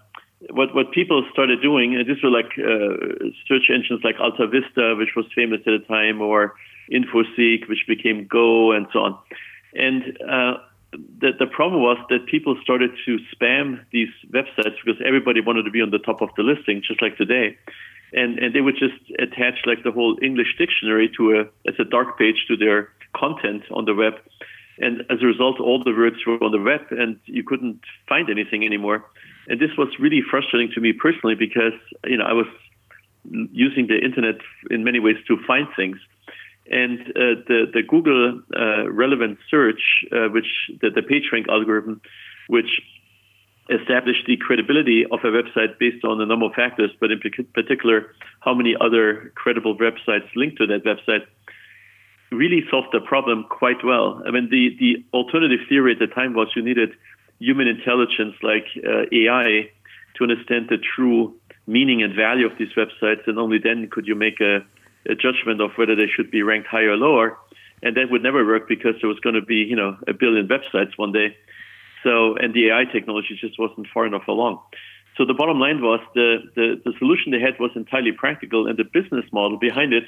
what 0.51 0.75
what 0.75 0.93
people 0.93 1.25
started 1.33 1.61
doing, 1.63 1.97
and 1.97 2.07
these 2.07 2.23
were 2.23 2.31
like 2.31 2.53
uh, 2.59 3.29
search 3.49 3.71
engines 3.73 4.01
like 4.05 4.17
Alta 4.21 4.47
Vista, 4.47 4.95
which 4.99 5.17
was 5.17 5.25
famous 5.35 5.61
at 5.67 5.81
the 5.81 5.85
time, 5.89 6.21
or 6.21 6.55
InfoSeek, 6.93 7.69
which 7.69 7.85
became 7.89 8.27
Go, 8.27 8.73
and 8.73 8.87
so 8.93 9.01
on. 9.01 9.19
And 9.75 10.03
uh, 10.29 10.55
the 10.93 11.33
the 11.39 11.47
problem 11.47 11.83
was 11.83 11.99
that 12.09 12.27
people 12.27 12.57
started 12.63 12.91
to 13.05 13.19
spam 13.35 13.81
these 13.93 14.09
websites 14.31 14.77
because 14.85 15.01
everybody 15.05 15.41
wanted 15.41 15.65
to 15.65 15.71
be 15.71 15.83
on 15.83 15.91
the 15.91 15.99
top 15.99 16.23
of 16.23 16.31
the 16.37 16.43
listing, 16.43 16.83
just 16.87 17.03
like 17.03 17.17
today. 17.17 17.57
And 18.13 18.39
and 18.39 18.55
they 18.55 18.61
would 18.61 18.77
just 18.79 19.01
attach 19.19 19.67
like 19.67 19.85
the 19.85 19.93
whole 19.93 20.19
English 20.23 20.57
dictionary 20.57 21.11
to 21.17 21.41
a 21.41 21.41
as 21.69 21.75
a 21.79 21.85
dark 21.85 22.19
page 22.19 22.47
to 22.49 22.57
their 22.57 22.89
content 23.15 23.65
on 23.71 23.85
the 23.85 23.95
web. 23.95 24.15
And 24.81 25.01
as 25.11 25.19
a 25.23 25.27
result, 25.27 25.61
all 25.61 25.83
the 25.83 25.91
words 25.91 26.17
were 26.25 26.43
on 26.43 26.53
the 26.53 26.61
web, 26.61 26.83
and 26.91 27.19
you 27.27 27.43
couldn't 27.43 27.81
find 28.09 28.31
anything 28.31 28.65
anymore. 28.65 29.05
And 29.49 29.61
this 29.61 29.77
was 29.77 29.89
really 29.99 30.23
frustrating 30.23 30.71
to 30.75 30.81
me 30.81 30.93
personally 30.93 31.35
because 31.35 31.77
you 32.05 32.17
know 32.17 32.25
I 32.25 32.33
was 32.33 32.47
using 33.53 33.89
the 33.89 33.99
internet 33.99 34.37
in 34.71 34.85
many 34.85 35.01
ways 35.01 35.17
to 35.27 35.37
find 35.47 35.67
things. 35.77 35.99
And 36.71 37.01
uh, 37.01 37.41
the 37.49 37.67
the 37.73 37.83
Google 37.83 38.41
uh, 38.57 38.91
relevant 38.91 39.39
search, 39.51 40.05
uh, 40.13 40.29
which 40.29 40.71
the, 40.81 40.91
the 40.91 41.03
PageRank 41.03 41.49
algorithm, 41.49 42.01
which 42.49 42.81
established 43.71 44.25
the 44.27 44.37
credibility 44.37 45.05
of 45.05 45.21
a 45.25 45.29
website 45.29 45.79
based 45.79 46.05
on 46.05 46.21
a 46.21 46.27
number 46.27 46.47
of 46.47 46.53
factors, 46.55 46.91
but 47.01 47.11
in 47.11 47.21
particular 47.53 48.15
how 48.41 48.55
many 48.55 48.75
other 48.81 49.33
credible 49.35 49.77
websites 49.77 50.29
link 50.35 50.57
to 50.57 50.67
that 50.67 50.85
website, 50.85 51.27
really 52.31 52.65
solved 52.71 52.89
the 52.93 53.01
problem 53.01 53.45
quite 53.49 53.85
well. 53.85 54.23
I 54.27 54.31
mean, 54.31 54.49
the 54.51 54.77
the 54.79 55.05
alternative 55.13 55.61
theory 55.69 55.93
at 55.93 55.99
the 55.99 56.07
time 56.07 56.35
was 56.35 56.49
you 56.55 56.63
needed 56.63 56.91
human 57.41 57.69
intelligence 57.69 58.35
like 58.43 58.67
uh, 58.85 59.05
AI 59.13 59.71
to 60.17 60.25
understand 60.25 60.69
the 60.69 60.79
true 60.79 61.35
meaning 61.67 62.03
and 62.03 62.15
value 62.15 62.47
of 62.47 62.53
these 62.59 62.73
websites, 62.77 63.27
and 63.27 63.39
only 63.39 63.59
then 63.59 63.89
could 63.91 64.07
you 64.07 64.15
make 64.15 64.41
a, 64.41 64.65
a 65.09 65.15
judgment 65.15 65.61
of 65.61 65.71
whether 65.77 65.97
they 65.97 66.07
should 66.07 66.31
be 66.31 66.43
ranked 66.43 66.69
higher 66.69 66.93
or 66.93 66.97
lower. 66.97 67.39
And 67.83 67.97
that 67.97 68.11
would 68.11 68.23
never 68.23 68.45
work 68.45 68.69
because 68.69 68.95
there 69.01 69.09
was 69.09 69.21
going 69.21 69.37
to 69.37 69.43
be, 69.43 69.57
you 69.57 69.77
know, 69.77 69.97
a 70.07 70.13
billion 70.13 70.49
websites 70.49 70.97
one 70.97 71.13
day. 71.13 71.37
So, 72.03 72.37
and 72.37 72.53
the 72.55 72.71
AI 72.71 72.85
technology 72.93 73.39
just 73.41 73.59
wasn't 73.59 73.87
far 73.93 74.07
enough 74.07 74.27
along. 74.29 74.61
So 75.17 75.25
the 75.25 75.35
bottom 75.35 75.59
line 75.59 75.81
was 75.81 76.01
the, 76.15 76.39
the, 76.55 76.81
the 76.85 76.93
solution 76.99 77.33
they 77.33 77.41
had 77.41 77.59
was 77.59 77.71
entirely 77.75 78.13
practical, 78.13 78.69
and 78.69 78.79
the 78.79 78.85
business 78.85 79.25
model 79.33 79.59
behind 79.59 79.93
it 79.93 80.05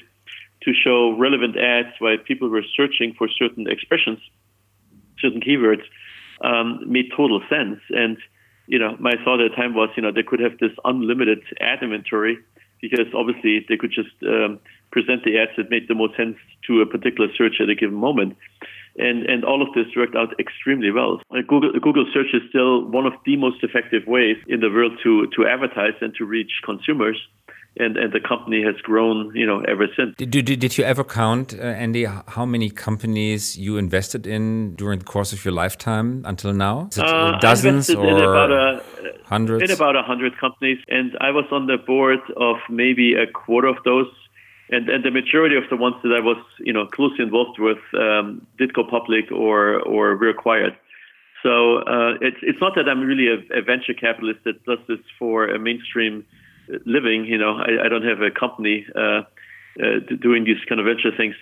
to 0.63 0.73
show 0.73 1.17
relevant 1.19 1.57
ads 1.57 1.89
while 1.99 2.17
people 2.19 2.49
were 2.49 2.63
searching 2.77 3.15
for 3.19 3.29
certain 3.29 3.67
expressions, 3.69 4.19
certain 5.19 5.41
keywords, 5.41 5.83
um, 6.43 6.81
made 6.87 7.11
total 7.17 7.41
sense. 7.49 7.81
And 7.91 8.19
you 8.71 8.79
know, 8.79 8.97
my 9.01 9.15
thought 9.25 9.41
at 9.41 9.51
the 9.51 9.57
time 9.57 9.75
was, 9.75 9.91
you 9.97 10.03
know, 10.03 10.13
they 10.13 10.23
could 10.23 10.39
have 10.39 10.59
this 10.59 10.71
unlimited 10.85 11.43
ad 11.61 11.83
inventory 11.83 12.39
because 12.81 13.07
obviously 13.15 13.65
they 13.69 13.77
could 13.77 13.93
just 13.93 14.15
um, 14.27 14.59
present 14.91 15.25
the 15.25 15.39
ads 15.39 15.53
that 15.57 15.71
made 15.71 15.89
the 15.89 15.95
most 15.95 16.17
sense 16.17 16.37
to 16.67 16.81
a 16.81 16.87
particular 16.87 17.29
search 17.37 17.61
at 17.61 17.69
a 17.69 17.75
given 17.75 17.97
moment. 17.97 18.37
And, 18.99 19.25
and 19.27 19.45
all 19.45 19.63
of 19.63 19.73
this 19.73 19.87
worked 19.97 20.17
out 20.17 20.39
extremely 20.41 20.91
well. 20.91 21.23
Google, 21.47 21.73
Google 21.81 22.07
search 22.13 22.35
is 22.35 22.43
still 22.49 22.85
one 22.85 23.07
of 23.07 23.13
the 23.25 23.37
most 23.37 23.63
effective 23.63 24.07
ways 24.07 24.37
in 24.49 24.61
the 24.61 24.69
world 24.69 24.99
to, 25.05 25.29
to 25.37 25.47
advertise 25.47 25.95
and 26.01 26.13
to 26.17 26.25
reach 26.25 26.51
consumers 26.65 27.17
and 27.77 27.97
and 27.97 28.13
the 28.13 28.21
company 28.21 28.63
has 28.63 28.77
grown, 28.83 29.35
you 29.35 29.47
know, 29.47 29.61
ever 29.61 29.87
since. 29.97 30.17
Did, 30.17 30.31
did, 30.31 30.59
did 30.59 30.79
you 30.79 30.85
ever 30.85 31.05
count, 31.05 31.55
uh, 31.55 31.63
Andy, 31.63 32.05
how 32.05 32.45
many 32.45 32.71
companies 32.71 33.57
you 33.57 33.77
invested 33.77 34.27
in 34.27 34.75
during 34.75 34.99
the 34.99 35.05
course 35.05 35.33
of 35.33 35.45
your 35.45 35.55
lifetime 35.55 36.23
until 36.27 36.53
now? 36.53 36.91
Uh, 36.97 37.39
dozens 37.39 37.89
or 37.91 38.07
in 38.07 38.17
about 38.17 38.51
a, 38.51 38.83
hundreds? 39.25 39.63
In 39.63 39.71
about 39.71 39.97
a 39.97 40.03
hundred 40.03 40.37
companies, 40.39 40.79
and 40.89 41.17
I 41.21 41.31
was 41.31 41.47
on 41.53 41.67
the 41.67 41.77
board 41.79 42.21
of 42.37 42.57
maybe 42.69 43.15
a 43.15 43.27
quarter 43.27 43.69
of 43.69 43.77
those. 43.85 44.09
And, 44.73 44.89
and 44.89 45.05
the 45.05 45.11
majority 45.11 45.57
of 45.57 45.65
the 45.69 45.77
ones 45.77 45.97
that 46.05 46.13
I 46.17 46.21
was, 46.21 46.37
you 46.61 46.73
know, 46.73 46.87
closely 46.87 47.25
involved 47.25 47.59
with 47.59 47.79
um, 47.99 48.47
did 48.57 48.73
go 48.73 48.85
public 48.85 49.33
or 49.33 49.81
or 49.81 50.17
were 50.17 50.29
acquired. 50.29 50.77
So 51.43 51.79
uh, 51.79 52.15
it's 52.21 52.37
it's 52.43 52.61
not 52.61 52.77
that 52.77 52.89
I'm 52.89 53.01
really 53.01 53.27
a, 53.27 53.59
a 53.59 53.63
venture 53.63 53.95
capitalist 53.95 54.45
that 54.45 54.65
does 54.65 54.79
this 54.87 55.01
for 55.19 55.49
a 55.49 55.59
mainstream 55.59 56.25
living. 56.87 57.25
You 57.25 57.39
know, 57.39 57.57
I, 57.57 57.87
I 57.87 57.89
don't 57.89 58.05
have 58.05 58.21
a 58.21 58.31
company 58.31 58.87
uh, 58.95 59.01
uh, 59.01 59.23
doing 60.21 60.45
these 60.45 60.63
kind 60.69 60.81
of 60.81 60.87
venture 60.87 61.17
things, 61.17 61.35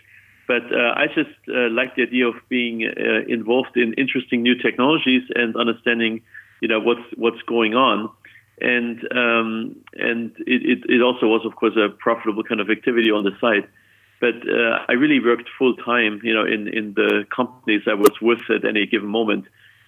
but 0.47 0.64
uh, 0.73 0.94
I 0.97 1.06
just 1.06 1.37
uh, 1.49 1.68
like 1.70 1.97
the 1.97 2.02
idea 2.02 2.26
of 2.28 2.37
being 2.49 2.82
involved 3.28 3.76
in 3.76 3.94
interesting 3.94 4.42
new 4.42 4.54
technologies 4.54 5.23
and 5.35 5.56
understanding, 5.56 6.23
you 6.61 6.68
know, 6.68 6.80
what's 6.80 7.06
what's 7.16 7.42
going 7.42 7.75
on. 7.75 8.11
And 8.61 8.99
um, 9.12 9.76
and 9.94 10.32
it, 10.47 10.61
it, 10.73 10.78
it 10.90 11.00
also 11.00 11.26
was, 11.26 11.47
of 11.47 11.54
course, 11.54 11.76
a 11.76 11.90
profitable 11.90 12.42
kind 12.42 12.61
of 12.61 12.68
activity 12.70 13.11
on 13.11 13.23
the 13.23 13.30
side. 13.40 13.68
But 14.20 14.35
uh, 14.49 14.85
I 14.88 14.94
really 14.94 15.20
worked 15.20 15.49
full 15.56 15.76
time, 15.76 16.20
you 16.25 16.35
know, 16.35 16.44
in, 16.44 16.66
in 16.66 16.94
the 16.94 17.25
companies 17.35 17.82
I 17.87 17.94
was 17.94 18.11
with 18.20 18.40
at 18.50 18.64
any 18.64 18.85
given 18.87 19.08
moment 19.08 19.44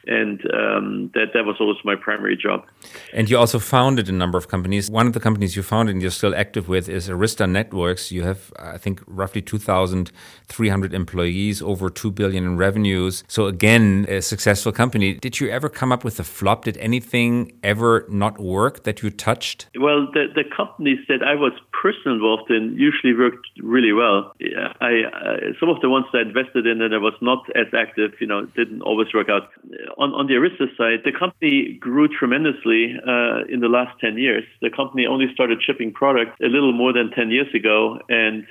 and 0.06 0.40
um, 0.52 1.10
that 1.14 1.28
that 1.34 1.44
was 1.44 1.56
always 1.60 1.78
my 1.84 1.94
primary 1.94 2.36
job. 2.36 2.66
And 3.12 3.28
you 3.28 3.36
also 3.38 3.58
founded 3.58 4.08
a 4.08 4.12
number 4.12 4.38
of 4.38 4.48
companies. 4.48 4.90
One 4.90 5.06
of 5.06 5.12
the 5.12 5.20
companies 5.20 5.56
you 5.56 5.62
founded 5.62 5.94
and 5.94 6.02
you're 6.02 6.10
still 6.10 6.34
active 6.34 6.68
with 6.68 6.88
is 6.88 7.08
Arista 7.08 7.50
Networks. 7.50 8.10
You 8.10 8.22
have, 8.22 8.52
I 8.58 8.78
think, 8.78 9.02
roughly 9.06 9.42
2,300 9.42 10.94
employees, 10.94 11.62
over 11.62 11.90
two 11.90 12.10
billion 12.10 12.44
in 12.44 12.56
revenues. 12.56 13.24
So 13.28 13.46
again, 13.46 14.06
a 14.08 14.22
successful 14.22 14.72
company. 14.72 15.14
Did 15.14 15.40
you 15.40 15.48
ever 15.50 15.68
come 15.68 15.92
up 15.92 16.04
with 16.04 16.18
a 16.20 16.24
flop? 16.24 16.64
Did 16.64 16.76
anything 16.78 17.52
ever 17.62 18.06
not 18.08 18.38
work 18.38 18.84
that 18.84 19.02
you 19.02 19.10
touched? 19.10 19.68
Well, 19.78 20.08
the 20.12 20.26
the 20.34 20.44
companies 20.56 21.00
that 21.08 21.22
I 21.22 21.34
was 21.34 21.52
personally 21.80 22.16
involved 22.16 22.50
in 22.50 22.76
usually 22.76 23.14
worked 23.14 23.46
really 23.62 23.92
well. 23.92 24.32
I, 24.80 25.02
uh, 25.04 25.36
some 25.58 25.68
of 25.68 25.80
the 25.80 25.88
ones 25.88 26.06
I 26.12 26.20
invested 26.20 26.66
in 26.66 26.82
and 26.82 26.94
I 26.94 26.98
was 26.98 27.14
not 27.20 27.44
as 27.56 27.66
active, 27.72 28.12
you 28.20 28.26
know, 28.26 28.44
didn't 28.44 28.82
always 28.82 29.08
work 29.14 29.28
out 29.28 29.48
on, 29.96 30.12
on 30.12 30.26
the 30.26 30.34
Arista 30.34 30.66
side, 30.76 31.00
the 31.04 31.12
company 31.12 31.78
grew 31.80 32.08
tremendously 32.08 32.96
uh, 33.00 33.44
in 33.48 33.60
the 33.60 33.68
last 33.68 33.98
10 34.00 34.18
years. 34.18 34.44
The 34.60 34.70
company 34.70 35.06
only 35.06 35.32
started 35.32 35.62
shipping 35.62 35.92
product 35.92 36.40
a 36.40 36.48
little 36.48 36.72
more 36.72 36.92
than 36.92 37.10
10 37.10 37.30
years 37.30 37.52
ago, 37.54 37.98
and 38.08 38.44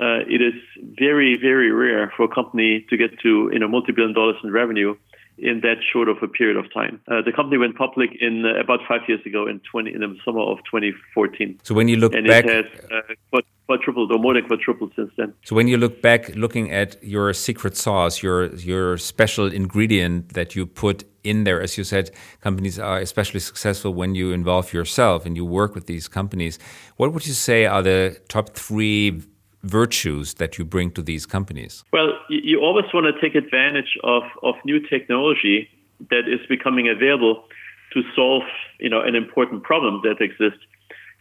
uh, 0.00 0.24
it 0.26 0.40
is 0.40 0.54
very, 0.98 1.36
very 1.36 1.70
rare 1.70 2.12
for 2.16 2.24
a 2.24 2.28
company 2.28 2.86
to 2.88 2.96
get 2.96 3.18
to 3.20 3.50
you 3.52 3.58
know 3.58 3.68
multi-billion 3.68 4.14
dollars 4.14 4.36
in 4.42 4.50
revenue 4.50 4.94
in 5.42 5.60
that 5.60 5.78
short 5.92 6.08
of 6.08 6.18
a 6.22 6.28
period 6.28 6.56
of 6.56 6.72
time. 6.72 7.00
Uh, 7.08 7.22
the 7.22 7.32
company 7.32 7.58
went 7.58 7.76
public 7.76 8.10
in 8.20 8.44
uh, 8.44 8.60
about 8.60 8.80
five 8.88 9.00
years 9.08 9.20
ago 9.24 9.46
in 9.46 9.60
20 9.70 9.92
in 9.92 10.00
the 10.00 10.16
summer 10.24 10.40
of 10.40 10.58
2014. 10.70 11.60
So 11.62 11.74
when 11.74 11.88
you 11.88 11.96
look 11.96 12.14
and 12.14 12.26
back, 12.26 12.44
it 12.44 12.50
has 12.50 12.90
uh, 12.90 13.40
quadrupled 13.66 14.10
or 14.12 14.18
more 14.18 14.34
than 14.34 14.44
quadrupled 14.46 14.92
since 14.96 15.10
then. 15.16 15.32
So 15.44 15.54
when 15.54 15.68
you 15.68 15.76
look 15.76 16.02
back, 16.02 16.34
looking 16.34 16.70
at 16.70 17.02
your 17.02 17.32
secret 17.32 17.76
sauce, 17.76 18.22
your 18.22 18.46
your 18.56 18.98
special 18.98 19.46
ingredient 19.46 20.34
that 20.34 20.54
you 20.56 20.66
put 20.66 21.04
in 21.22 21.44
there, 21.44 21.60
as 21.60 21.76
you 21.78 21.84
said, 21.84 22.10
companies 22.40 22.78
are 22.78 22.98
especially 22.98 23.40
successful 23.40 23.92
when 23.94 24.14
you 24.14 24.32
involve 24.32 24.72
yourself 24.72 25.26
and 25.26 25.36
you 25.36 25.44
work 25.44 25.74
with 25.74 25.86
these 25.86 26.08
companies. 26.08 26.58
What 26.96 27.12
would 27.12 27.26
you 27.26 27.34
say 27.34 27.66
are 27.66 27.82
the 27.82 28.20
top 28.28 28.50
three 28.50 29.22
virtues 29.62 30.34
that 30.34 30.58
you 30.58 30.64
bring 30.64 30.90
to 30.92 31.02
these 31.02 31.26
companies? 31.26 31.84
Well, 31.92 32.12
you 32.28 32.60
always 32.60 32.86
want 32.94 33.06
to 33.14 33.20
take 33.20 33.34
advantage 33.34 33.98
of, 34.02 34.22
of 34.42 34.54
new 34.64 34.80
technology 34.80 35.68
that 36.10 36.28
is 36.28 36.40
becoming 36.48 36.88
available 36.88 37.44
to 37.92 38.02
solve, 38.14 38.44
you 38.78 38.88
know, 38.88 39.00
an 39.00 39.14
important 39.14 39.62
problem 39.62 40.00
that 40.04 40.20
exists. 40.20 40.64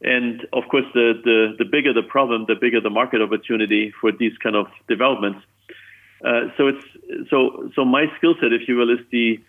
And 0.02 0.48
of 0.54 0.64
course, 0.70 0.86
the, 0.94 1.20
the, 1.24 1.56
the 1.58 1.66
bigger 1.66 1.94
the 1.94 2.04
problem, 2.04 2.46
the 2.48 2.56
bigger 2.56 2.80
the 2.80 2.90
market 2.90 3.22
opportunity 3.22 3.94
for 4.00 4.12
these 4.12 4.38
kind 4.42 4.56
of 4.56 4.68
developments. 4.88 5.40
Uh, 6.24 6.48
so 6.58 6.68
it's 6.68 6.86
so 7.30 7.70
so 7.76 7.86
my 7.86 8.06
skill 8.18 8.36
set, 8.42 8.52
if 8.52 8.68
you 8.68 8.76
will, 8.76 8.90
is 8.90 9.00
the 9.12 9.40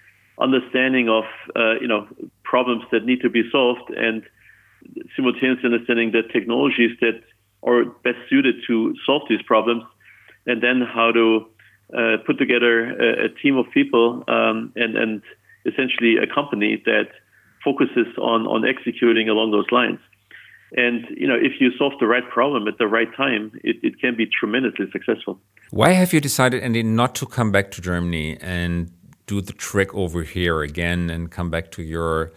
understanding 0.41 1.09
of 1.09 1.25
uh, 1.57 1.75
you 1.81 1.87
know 1.89 2.07
problems 2.45 2.85
that 2.93 3.05
need 3.05 3.21
to 3.21 3.31
be 3.31 3.43
solved 3.51 3.91
and 3.91 4.23
simultaneously 5.15 5.65
understanding 5.65 6.13
the 6.13 6.23
technologies 6.33 6.97
that 7.01 7.23
are 7.62 7.85
best 7.85 8.19
suited 8.29 8.57
to 8.67 8.95
solve 9.05 9.23
these 9.29 9.43
problems, 9.43 9.85
and 10.47 10.62
then 10.62 10.81
how 10.81 11.12
to 11.12 11.47
uh, 11.97 12.17
put 12.26 12.38
together 12.38 12.90
a, 12.90 13.26
a, 13.26 13.29
team 13.43 13.57
of 13.57 13.67
people 13.73 14.25
um, 14.29 14.73
and 14.76 14.97
and 14.97 15.23
essentially 15.67 16.17
a 16.17 16.26
company 16.33 16.83
that 16.87 17.09
focuses 17.64 18.07
on 18.19 18.47
on 18.47 18.64
executing 18.67 19.29
along 19.29 19.50
those 19.50 19.67
lines. 19.71 19.99
And 20.73 21.07
you 21.17 21.26
know, 21.26 21.35
if 21.35 21.61
you 21.61 21.73
solve 21.76 21.95
the 21.99 22.07
right 22.07 22.29
problem 22.29 22.69
at 22.69 22.79
the 22.79 22.87
right 22.87 23.09
time, 23.17 23.52
it, 23.64 23.76
it 23.83 24.00
can 24.00 24.17
be 24.17 24.26
tremendously 24.26 24.87
successful. 24.93 25.40
Why 25.71 25.90
have 25.93 26.12
you 26.12 26.21
decided, 26.21 26.62
Andy, 26.62 26.83
not 26.83 27.14
to 27.17 27.26
come 27.26 27.50
back 27.50 27.71
to 27.73 27.81
Germany 27.81 28.38
and 28.40 28.90
do 29.26 29.40
the 29.40 29.52
trick 29.52 29.93
over 29.95 30.23
here 30.23 30.62
again 30.62 31.11
and 31.11 31.31
come 31.31 31.50
back 31.50 31.71
to 31.73 31.83
your 31.83 32.33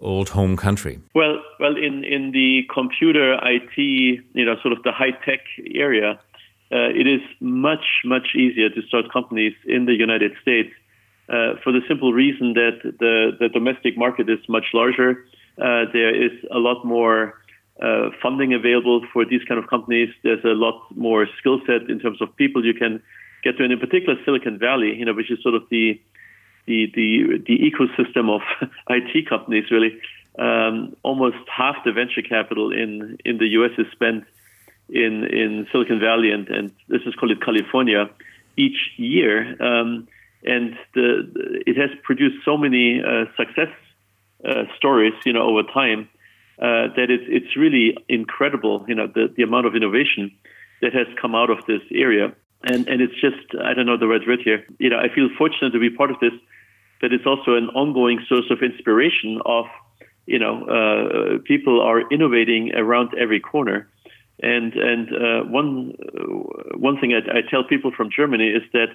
old 0.00 0.28
home 0.30 0.56
country? 0.56 1.00
Well, 1.14 1.42
well, 1.60 1.76
in 1.76 2.04
in 2.04 2.32
the 2.32 2.62
computer 2.72 3.34
IT, 3.34 3.76
you 3.76 4.44
know, 4.44 4.56
sort 4.62 4.72
of 4.72 4.82
the 4.82 4.92
high 4.92 5.12
tech 5.24 5.40
area, 5.74 6.20
uh, 6.70 6.90
it 7.00 7.06
is 7.06 7.20
much 7.40 8.02
much 8.04 8.34
easier 8.34 8.68
to 8.70 8.82
start 8.82 9.10
companies 9.12 9.54
in 9.66 9.86
the 9.86 9.94
United 9.94 10.32
States 10.42 10.70
uh, 11.28 11.54
for 11.62 11.72
the 11.72 11.80
simple 11.88 12.12
reason 12.12 12.54
that 12.54 12.80
the 12.82 13.36
the 13.38 13.48
domestic 13.48 13.96
market 13.96 14.28
is 14.28 14.38
much 14.48 14.66
larger. 14.74 15.24
Uh, 15.58 15.84
there 15.92 16.14
is 16.14 16.32
a 16.52 16.58
lot 16.58 16.84
more 16.84 17.34
uh, 17.82 18.10
funding 18.22 18.54
available 18.54 19.04
for 19.12 19.24
these 19.24 19.42
kind 19.48 19.62
of 19.62 19.68
companies. 19.68 20.08
There's 20.22 20.44
a 20.44 20.54
lot 20.54 20.82
more 20.94 21.26
skill 21.38 21.60
set 21.66 21.90
in 21.90 21.98
terms 21.98 22.20
of 22.20 22.34
people 22.36 22.64
you 22.64 22.74
can 22.74 23.02
get 23.42 23.56
to, 23.56 23.64
and 23.64 23.72
in 23.72 23.78
particular 23.78 24.18
Silicon 24.24 24.58
Valley, 24.58 24.94
you 24.94 25.04
know, 25.04 25.14
which 25.14 25.30
is 25.30 25.38
sort 25.42 25.54
of 25.54 25.62
the 25.70 26.00
the 26.68 26.80
the, 26.94 27.08
the 27.48 27.56
ecosystem 27.68 28.30
of 28.30 28.42
IT 28.90 29.28
companies. 29.28 29.70
Really, 29.70 30.00
um, 30.38 30.94
almost 31.02 31.42
half 31.48 31.76
the 31.84 31.92
venture 31.92 32.22
capital 32.22 32.72
in 32.72 33.18
in 33.24 33.38
the 33.38 33.48
U.S. 33.58 33.72
is 33.78 33.86
spent 33.92 34.24
in 34.88 35.24
in 35.24 35.66
Silicon 35.72 36.00
Valley, 36.00 36.30
and 36.30 36.48
and 36.48 36.72
this 36.88 37.02
is 37.06 37.14
called 37.16 37.32
it 37.32 37.40
California 37.42 38.08
each 38.56 38.78
year. 38.96 39.56
Um, 39.62 40.08
and 40.44 40.76
the, 40.94 41.62
it 41.66 41.76
has 41.76 41.90
produced 42.04 42.44
so 42.44 42.56
many 42.56 43.02
uh, 43.02 43.24
success 43.36 43.72
uh, 44.44 44.64
stories, 44.76 45.14
you 45.26 45.32
know, 45.32 45.42
over 45.42 45.62
time 45.64 46.08
uh, 46.60 46.94
that 46.96 47.06
it's 47.08 47.24
it's 47.28 47.56
really 47.56 47.96
incredible, 48.08 48.84
you 48.88 48.94
know, 48.94 49.06
the, 49.06 49.32
the 49.36 49.42
amount 49.42 49.66
of 49.66 49.74
innovation 49.74 50.30
that 50.82 50.92
has 50.92 51.06
come 51.20 51.34
out 51.34 51.50
of 51.50 51.58
this 51.66 51.82
area. 51.92 52.32
And 52.64 52.88
and 52.88 53.00
it's 53.00 53.14
just 53.20 53.54
I 53.62 53.74
don't 53.74 53.86
know 53.86 53.96
the 53.96 54.08
right 54.08 54.26
word 54.26 54.40
here. 54.44 54.64
You 54.78 54.90
know, 54.90 54.98
I 54.98 55.08
feel 55.14 55.28
fortunate 55.38 55.70
to 55.70 55.78
be 55.78 55.90
part 55.90 56.10
of 56.10 56.18
this, 56.20 56.32
but 57.00 57.12
it's 57.12 57.26
also 57.26 57.54
an 57.54 57.68
ongoing 57.70 58.20
source 58.28 58.50
of 58.50 58.62
inspiration 58.62 59.40
of 59.44 59.66
you 60.26 60.38
know 60.38 60.64
uh, 60.64 61.38
people 61.44 61.80
are 61.80 62.02
innovating 62.10 62.74
around 62.74 63.10
every 63.18 63.40
corner. 63.40 63.88
And 64.40 64.72
and 64.74 65.08
uh, 65.08 65.42
one 65.50 65.94
uh, 66.16 66.78
one 66.78 67.00
thing 67.00 67.12
I, 67.12 67.38
I 67.38 67.40
tell 67.50 67.64
people 67.64 67.90
from 67.96 68.08
Germany 68.14 68.48
is 68.48 68.62
that 68.72 68.88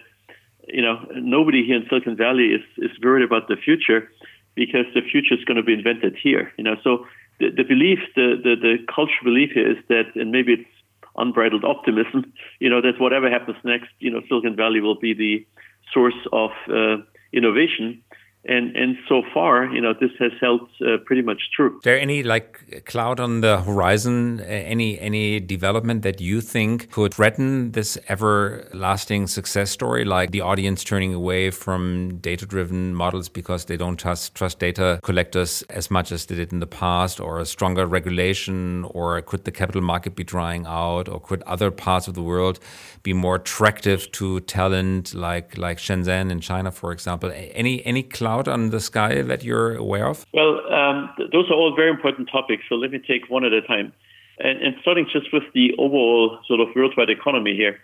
you 0.68 0.82
know 0.82 1.06
nobody 1.16 1.66
here 1.66 1.76
in 1.76 1.86
Silicon 1.90 2.16
Valley 2.16 2.48
is 2.58 2.64
is 2.78 2.92
worried 3.04 3.26
about 3.26 3.50
the 3.50 3.58
future 3.58 4.10
because 4.56 4.86
the 4.94 5.02
future 5.02 5.34
is 5.34 5.44
going 5.46 5.58
to 5.58 5.64
be 5.64 5.74
invented 5.74 6.16
here. 6.22 6.52
You 6.58 6.64
know, 6.64 6.76
so 6.84 7.06
the, 7.40 7.50
the 7.50 7.64
belief, 7.64 8.00
the, 8.16 8.36
the, 8.42 8.56
the 8.56 8.78
cultural 8.94 9.24
belief 9.24 9.52
here 9.54 9.72
is 9.72 9.78
that, 9.90 10.16
and 10.16 10.32
maybe 10.32 10.54
it's 10.54 10.70
unbridled 11.18 11.64
optimism, 11.64 12.32
you 12.60 12.70
know, 12.70 12.82
that 12.82 13.00
whatever 13.00 13.30
happens 13.30 13.58
next, 13.64 13.90
you 14.00 14.12
know, 14.12 14.22
Silicon 14.28 14.56
Valley 14.56 14.82
will 14.82 15.00
be 15.00 15.14
the 15.14 15.46
source 15.94 16.18
of 16.32 16.52
uh, 16.70 16.98
innovation 17.34 18.02
and 18.46 18.76
and 18.76 18.98
so 19.08 19.24
far, 19.34 19.66
you 19.66 19.80
know, 19.80 19.94
this 19.94 20.12
has 20.20 20.32
held 20.42 20.68
uh, 20.82 20.98
pretty 21.06 21.22
much 21.22 21.42
true. 21.56 21.78
Is 21.78 21.84
there 21.84 22.00
any 22.00 22.24
like 22.24 22.84
cloud 22.86 23.20
on 23.20 23.42
the 23.42 23.62
horizon? 23.62 24.42
Any 24.42 25.00
any 25.00 25.40
development 25.40 26.02
that 26.02 26.20
you 26.20 26.42
think 26.42 26.92
could 26.92 27.14
threaten 27.14 27.72
this 27.72 27.98
everlasting 28.10 29.28
success 29.28 29.72
story, 29.72 30.04
like 30.04 30.32
the 30.32 30.42
audience 30.42 30.84
turning 30.84 31.14
away 31.14 31.52
from 31.52 32.18
data-driven 32.18 32.94
models 32.96 33.30
because 33.30 33.66
they 33.66 33.78
don't 33.78 33.98
trust 33.98 34.36
trust 34.36 34.60
data 34.60 35.00
collectors 35.04 35.62
as 35.70 35.90
much 35.90 36.12
as 36.12 36.26
they 36.26 36.36
did 36.36 36.52
in 36.52 36.60
the 36.60 36.68
past, 36.68 37.22
or 37.22 37.40
a 37.40 37.46
stronger 37.46 37.86
regulation, 37.86 38.84
or 38.86 39.22
could 39.22 39.46
the 39.46 39.52
capital 39.52 39.82
market 39.82 40.16
be 40.16 40.24
drying 40.24 40.66
out, 40.68 41.08
or 41.08 41.22
could 41.22 41.42
other 41.44 41.72
parts 41.72 42.08
of 42.08 42.14
the 42.14 42.24
world 42.24 42.60
be 43.04 43.14
more 43.14 43.36
attractive 43.36 44.12
to 44.12 44.42
talent, 44.42 45.14
like 45.14 45.58
like 45.58 45.78
Shenzhen 45.78 46.30
in 46.30 46.42
China, 46.42 46.72
for 46.72 46.92
example? 46.92 47.32
Any 47.34 47.86
any 47.86 48.04
cloud 48.04 48.33
cloud 48.34 48.48
on 48.48 48.70
the 48.70 48.80
sky 48.80 49.22
that 49.22 49.44
you're 49.44 49.76
aware 49.76 50.08
of? 50.08 50.26
Well, 50.34 50.60
um, 50.74 51.10
those 51.32 51.50
are 51.50 51.54
all 51.54 51.76
very 51.76 51.90
important 51.90 52.30
topics. 52.32 52.64
So 52.70 52.76
let 52.76 52.92
me 52.92 53.00
take 53.00 53.30
one 53.30 53.46
at 53.46 53.54
a 53.54 53.62
time. 53.62 53.94
And, 54.40 54.62
and 54.62 54.76
starting 54.82 55.06
just 55.12 55.32
with 55.32 55.44
the 55.54 55.74
overall 55.78 56.40
sort 56.48 56.60
of 56.60 56.68
worldwide 56.76 57.10
economy 57.10 57.56
here. 57.56 57.80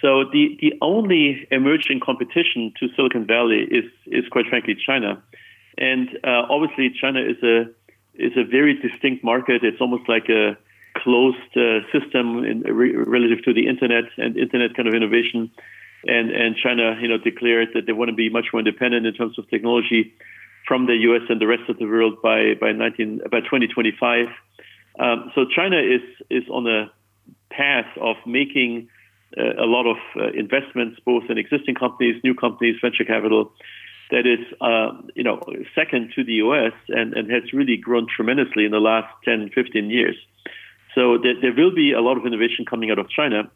So 0.00 0.24
the, 0.24 0.58
the 0.60 0.72
only 0.82 1.46
emerging 1.50 2.00
competition 2.00 2.72
to 2.80 2.88
Silicon 2.96 3.26
Valley 3.26 3.62
is, 3.70 3.84
is 4.06 4.24
quite 4.30 4.46
frankly 4.46 4.74
China. 4.74 5.22
And 5.78 6.08
uh, 6.24 6.42
obviously 6.50 6.90
China 7.00 7.20
is 7.20 7.42
a 7.42 7.66
is 8.16 8.36
a 8.36 8.44
very 8.44 8.74
distinct 8.74 9.24
market. 9.24 9.64
It's 9.64 9.80
almost 9.80 10.08
like 10.08 10.28
a 10.28 10.56
closed 10.96 11.52
uh, 11.56 11.80
system 11.90 12.44
in, 12.44 12.60
re- 12.60 12.94
relative 12.94 13.42
to 13.44 13.52
the 13.52 13.66
internet 13.66 14.04
and 14.16 14.36
internet 14.36 14.76
kind 14.76 14.86
of 14.86 14.94
innovation 14.94 15.50
and 16.06 16.30
and 16.30 16.56
China, 16.56 16.96
you 17.00 17.08
know, 17.08 17.18
declared 17.18 17.68
that 17.74 17.86
they 17.86 17.92
want 17.92 18.08
to 18.10 18.14
be 18.14 18.28
much 18.28 18.46
more 18.52 18.60
independent 18.60 19.06
in 19.06 19.14
terms 19.14 19.38
of 19.38 19.48
technology 19.48 20.14
from 20.66 20.86
the 20.86 20.94
U.S. 21.08 21.22
and 21.28 21.40
the 21.40 21.46
rest 21.46 21.68
of 21.68 21.78
the 21.78 21.86
world 21.86 22.20
by 22.22 22.54
by 22.60 22.72
19 22.72 23.22
by 23.30 23.40
2025. 23.40 24.26
Um, 24.98 25.32
so 25.34 25.44
China 25.44 25.78
is 25.78 26.02
is 26.30 26.48
on 26.50 26.66
a 26.66 26.90
path 27.50 27.86
of 28.00 28.16
making 28.26 28.88
uh, 29.36 29.62
a 29.62 29.66
lot 29.66 29.86
of 29.86 29.96
uh, 30.16 30.28
investments, 30.32 31.00
both 31.04 31.24
in 31.28 31.38
existing 31.38 31.74
companies, 31.74 32.20
new 32.22 32.34
companies, 32.34 32.76
venture 32.80 33.04
capital, 33.04 33.52
that 34.10 34.26
is, 34.26 34.46
uh, 34.60 34.92
you 35.14 35.24
know, 35.24 35.40
second 35.74 36.12
to 36.14 36.24
the 36.24 36.34
U.S. 36.34 36.72
and, 36.88 37.14
and 37.14 37.30
has 37.30 37.52
really 37.52 37.76
grown 37.76 38.06
tremendously 38.06 38.64
in 38.64 38.70
the 38.70 38.78
last 38.78 39.12
10, 39.24 39.50
15 39.54 39.90
years. 39.90 40.16
So 40.94 41.18
there, 41.18 41.34
there 41.40 41.52
will 41.52 41.74
be 41.74 41.92
a 41.92 42.00
lot 42.00 42.16
of 42.16 42.26
innovation 42.26 42.64
coming 42.64 42.90
out 42.90 42.98
of 42.98 43.08
China 43.10 43.50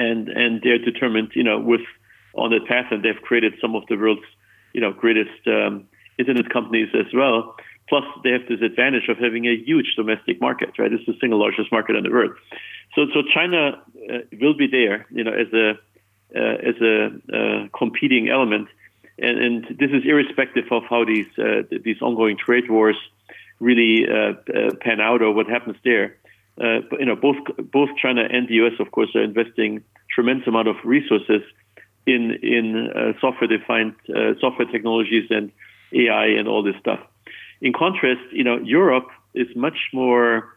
and 0.00 0.28
and 0.28 0.60
they're 0.62 0.78
determined, 0.78 1.30
you 1.34 1.44
know, 1.44 1.58
with 1.58 1.86
on 2.34 2.50
that 2.50 2.66
path, 2.66 2.86
and 2.90 3.02
they've 3.02 3.22
created 3.22 3.52
some 3.60 3.74
of 3.74 3.82
the 3.88 3.96
world's, 3.96 4.28
you 4.72 4.80
know, 4.80 4.92
greatest 4.92 5.40
um, 5.46 5.86
internet 6.18 6.48
companies 6.50 6.88
as 6.94 7.12
well. 7.12 7.56
Plus, 7.88 8.04
they 8.22 8.30
have 8.30 8.46
this 8.48 8.62
advantage 8.62 9.08
of 9.08 9.18
having 9.18 9.46
a 9.46 9.56
huge 9.56 9.94
domestic 9.96 10.40
market, 10.40 10.70
right? 10.78 10.92
It's 10.92 11.04
the 11.06 11.16
single 11.20 11.40
largest 11.40 11.72
market 11.72 11.96
on 11.96 12.04
the 12.04 12.10
world. 12.10 12.32
So, 12.94 13.06
so 13.12 13.22
China 13.34 13.82
uh, 14.12 14.18
will 14.40 14.56
be 14.56 14.68
there, 14.68 15.06
you 15.10 15.24
know, 15.24 15.32
as 15.32 15.52
a 15.52 15.70
uh, 16.34 16.70
as 16.70 16.76
a 16.80 16.94
uh, 17.36 17.68
competing 17.76 18.28
element, 18.28 18.68
and, 19.18 19.36
and, 19.44 19.64
this 19.80 19.90
is 19.90 20.02
irrespective 20.06 20.66
of 20.70 20.84
how 20.88 21.04
these 21.04 21.26
uh, 21.38 21.62
these 21.84 22.00
ongoing 22.00 22.36
trade 22.38 22.70
wars 22.70 22.96
really 23.58 24.06
uh, 24.08 24.14
uh, 24.14 24.70
pan 24.80 25.00
out 25.00 25.20
or 25.22 25.32
what 25.32 25.46
happens 25.48 25.76
there 25.84 26.16
uh, 26.58 26.80
you 26.98 27.06
know, 27.06 27.16
both 27.16 27.36
both 27.72 27.90
China 28.00 28.22
and 28.30 28.48
the 28.48 28.54
U.S. 28.54 28.74
of 28.80 28.90
course 28.92 29.10
are 29.14 29.22
investing 29.22 29.82
tremendous 30.14 30.46
amount 30.46 30.68
of 30.68 30.76
resources 30.84 31.42
in 32.06 32.38
in 32.42 32.90
uh, 32.94 33.12
software-defined 33.20 33.94
uh, 34.14 34.34
software 34.40 34.68
technologies 34.68 35.26
and 35.30 35.52
AI 35.92 36.26
and 36.26 36.48
all 36.48 36.62
this 36.62 36.76
stuff. 36.80 37.00
In 37.60 37.72
contrast, 37.72 38.20
you 38.32 38.44
know, 38.44 38.58
Europe 38.58 39.08
is 39.34 39.48
much 39.54 39.78
more 39.92 40.56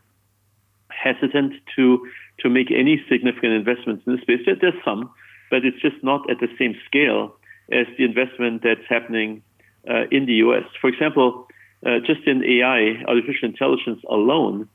hesitant 0.89 1.53
to 1.75 2.05
to 2.39 2.49
make 2.49 2.71
any 2.71 3.03
significant 3.09 3.53
investments 3.53 4.03
in 4.05 4.13
this 4.13 4.21
space. 4.21 4.41
There's 4.45 4.73
some, 4.83 5.11
but 5.49 5.65
it's 5.65 5.79
just 5.81 6.03
not 6.03 6.29
at 6.29 6.39
the 6.39 6.49
same 6.57 6.75
scale 6.85 7.35
as 7.71 7.87
the 7.97 8.03
investment 8.03 8.63
that's 8.63 8.87
happening 8.89 9.41
uh, 9.89 10.05
in 10.11 10.25
the 10.25 10.33
U.S. 10.45 10.63
For 10.81 10.89
example, 10.89 11.47
uh, 11.85 11.99
just 11.99 12.25
in 12.25 12.43
AI, 12.43 13.03
artificial 13.07 13.49
intelligence 13.49 14.01
alone, 14.09 14.67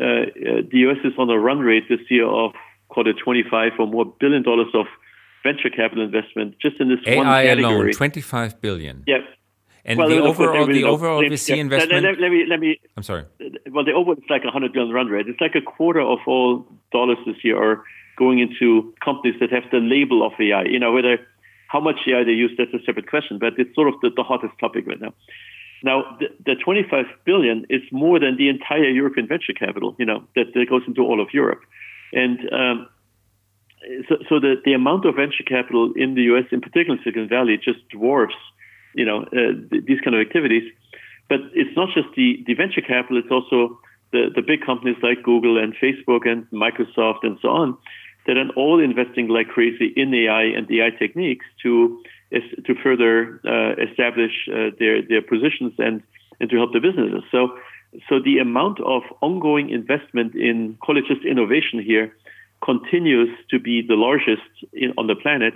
Uh, 0.00 0.32
the 0.70 0.78
U.S. 0.88 0.98
is 1.04 1.12
on 1.18 1.28
a 1.30 1.38
run 1.38 1.60
rate 1.60 1.84
this 1.88 2.00
year 2.10 2.26
of 2.26 2.52
call 2.88 3.08
it 3.08 3.16
25 3.22 3.72
or 3.78 3.86
more 3.86 4.06
billion 4.20 4.42
dollars 4.42 4.68
of 4.74 4.86
venture 5.42 5.70
capital 5.70 6.04
investment 6.04 6.56
just 6.60 6.80
in 6.80 6.88
this 6.88 6.98
AI 7.06 7.16
one 7.16 7.26
category. 7.26 7.64
alone, 7.64 7.92
25 7.92 8.60
billion. 8.60 9.04
Yeah. 9.06 9.18
And 9.84 9.98
well, 9.98 10.08
the 10.08 10.18
overall, 10.20 10.66
the 10.66 10.84
overall 10.84 11.22
VC 11.22 11.48
yeah. 11.48 11.54
investment. 11.56 12.04
Let, 12.04 12.20
let, 12.20 12.30
me, 12.30 12.44
let 12.48 12.60
me. 12.60 12.80
I'm 12.96 13.02
sorry. 13.02 13.24
Well, 13.70 13.84
the 13.84 13.92
overall 13.92 14.16
it's 14.16 14.30
like 14.30 14.44
a 14.44 14.50
hundred 14.50 14.72
billion 14.72 14.94
run 14.94 15.08
rate. 15.08 15.26
It's 15.26 15.40
like 15.40 15.56
a 15.56 15.60
quarter 15.60 16.00
of 16.00 16.18
all 16.26 16.64
dollars 16.92 17.18
this 17.26 17.36
year 17.42 17.60
are 17.60 17.82
going 18.16 18.38
into 18.38 18.94
companies 19.04 19.34
that 19.40 19.50
have 19.50 19.64
the 19.72 19.78
label 19.78 20.24
of 20.24 20.32
AI. 20.38 20.64
You 20.64 20.78
know, 20.78 20.92
whether 20.92 21.18
how 21.66 21.80
much 21.80 21.96
AI 22.06 22.22
they 22.22 22.32
use, 22.32 22.52
that's 22.56 22.72
a 22.74 22.84
separate 22.86 23.08
question. 23.08 23.38
But 23.40 23.54
it's 23.58 23.74
sort 23.74 23.88
of 23.88 23.94
the, 24.02 24.10
the 24.14 24.22
hottest 24.22 24.54
topic 24.60 24.86
right 24.86 25.00
now. 25.00 25.14
Now, 25.82 26.16
the, 26.20 26.26
the 26.44 26.54
25 26.54 27.06
billion 27.24 27.66
is 27.68 27.82
more 27.90 28.20
than 28.20 28.36
the 28.36 28.48
entire 28.48 28.88
European 28.88 29.26
venture 29.26 29.52
capital, 29.52 29.96
you 29.98 30.06
know, 30.06 30.24
that, 30.36 30.54
that 30.54 30.66
goes 30.68 30.82
into 30.86 31.02
all 31.02 31.20
of 31.20 31.28
Europe. 31.32 31.60
And 32.12 32.38
um, 32.52 32.88
so, 34.08 34.16
so 34.28 34.40
the, 34.40 34.56
the 34.64 34.74
amount 34.74 35.06
of 35.06 35.16
venture 35.16 35.44
capital 35.46 35.92
in 35.96 36.14
the 36.14 36.22
U.S., 36.34 36.44
in 36.52 36.60
particular 36.60 36.98
Silicon 37.02 37.28
Valley, 37.28 37.58
just 37.62 37.88
dwarfs, 37.88 38.34
you 38.94 39.04
know, 39.04 39.22
uh, 39.22 39.58
th- 39.70 39.84
these 39.86 40.00
kind 40.00 40.14
of 40.14 40.20
activities. 40.20 40.70
But 41.28 41.40
it's 41.54 41.74
not 41.76 41.88
just 41.94 42.08
the, 42.14 42.42
the 42.46 42.54
venture 42.54 42.82
capital; 42.82 43.18
it's 43.18 43.30
also 43.30 43.80
the, 44.12 44.30
the 44.34 44.42
big 44.42 44.64
companies 44.64 44.96
like 45.02 45.22
Google 45.22 45.58
and 45.58 45.74
Facebook 45.74 46.28
and 46.28 46.46
Microsoft 46.50 47.24
and 47.24 47.38
so 47.40 47.48
on 47.48 47.76
that 48.26 48.36
are 48.36 48.48
all 48.54 48.78
investing 48.78 49.28
like 49.28 49.48
crazy 49.48 49.92
in 49.96 50.14
AI 50.14 50.44
and 50.44 50.70
AI 50.70 50.90
techniques 50.96 51.46
to 51.62 52.00
to 52.66 52.74
further 52.82 53.40
uh, 53.44 53.82
establish 53.82 54.32
uh, 54.48 54.70
their 54.78 55.02
their 55.02 55.22
positions 55.22 55.72
and 55.78 56.02
and 56.40 56.50
to 56.50 56.56
help 56.56 56.72
the 56.72 56.80
businesses. 56.80 57.22
So 57.30 57.58
so 58.08 58.20
the 58.20 58.38
amount 58.38 58.80
of 58.80 59.02
ongoing 59.20 59.70
investment 59.70 60.34
in 60.34 60.78
just 61.08 61.24
innovation 61.24 61.82
here 61.82 62.14
continues 62.64 63.28
to 63.50 63.58
be 63.58 63.82
the 63.86 63.94
largest 63.94 64.48
in, 64.72 64.94
on 64.96 65.06
the 65.08 65.16
planet, 65.16 65.54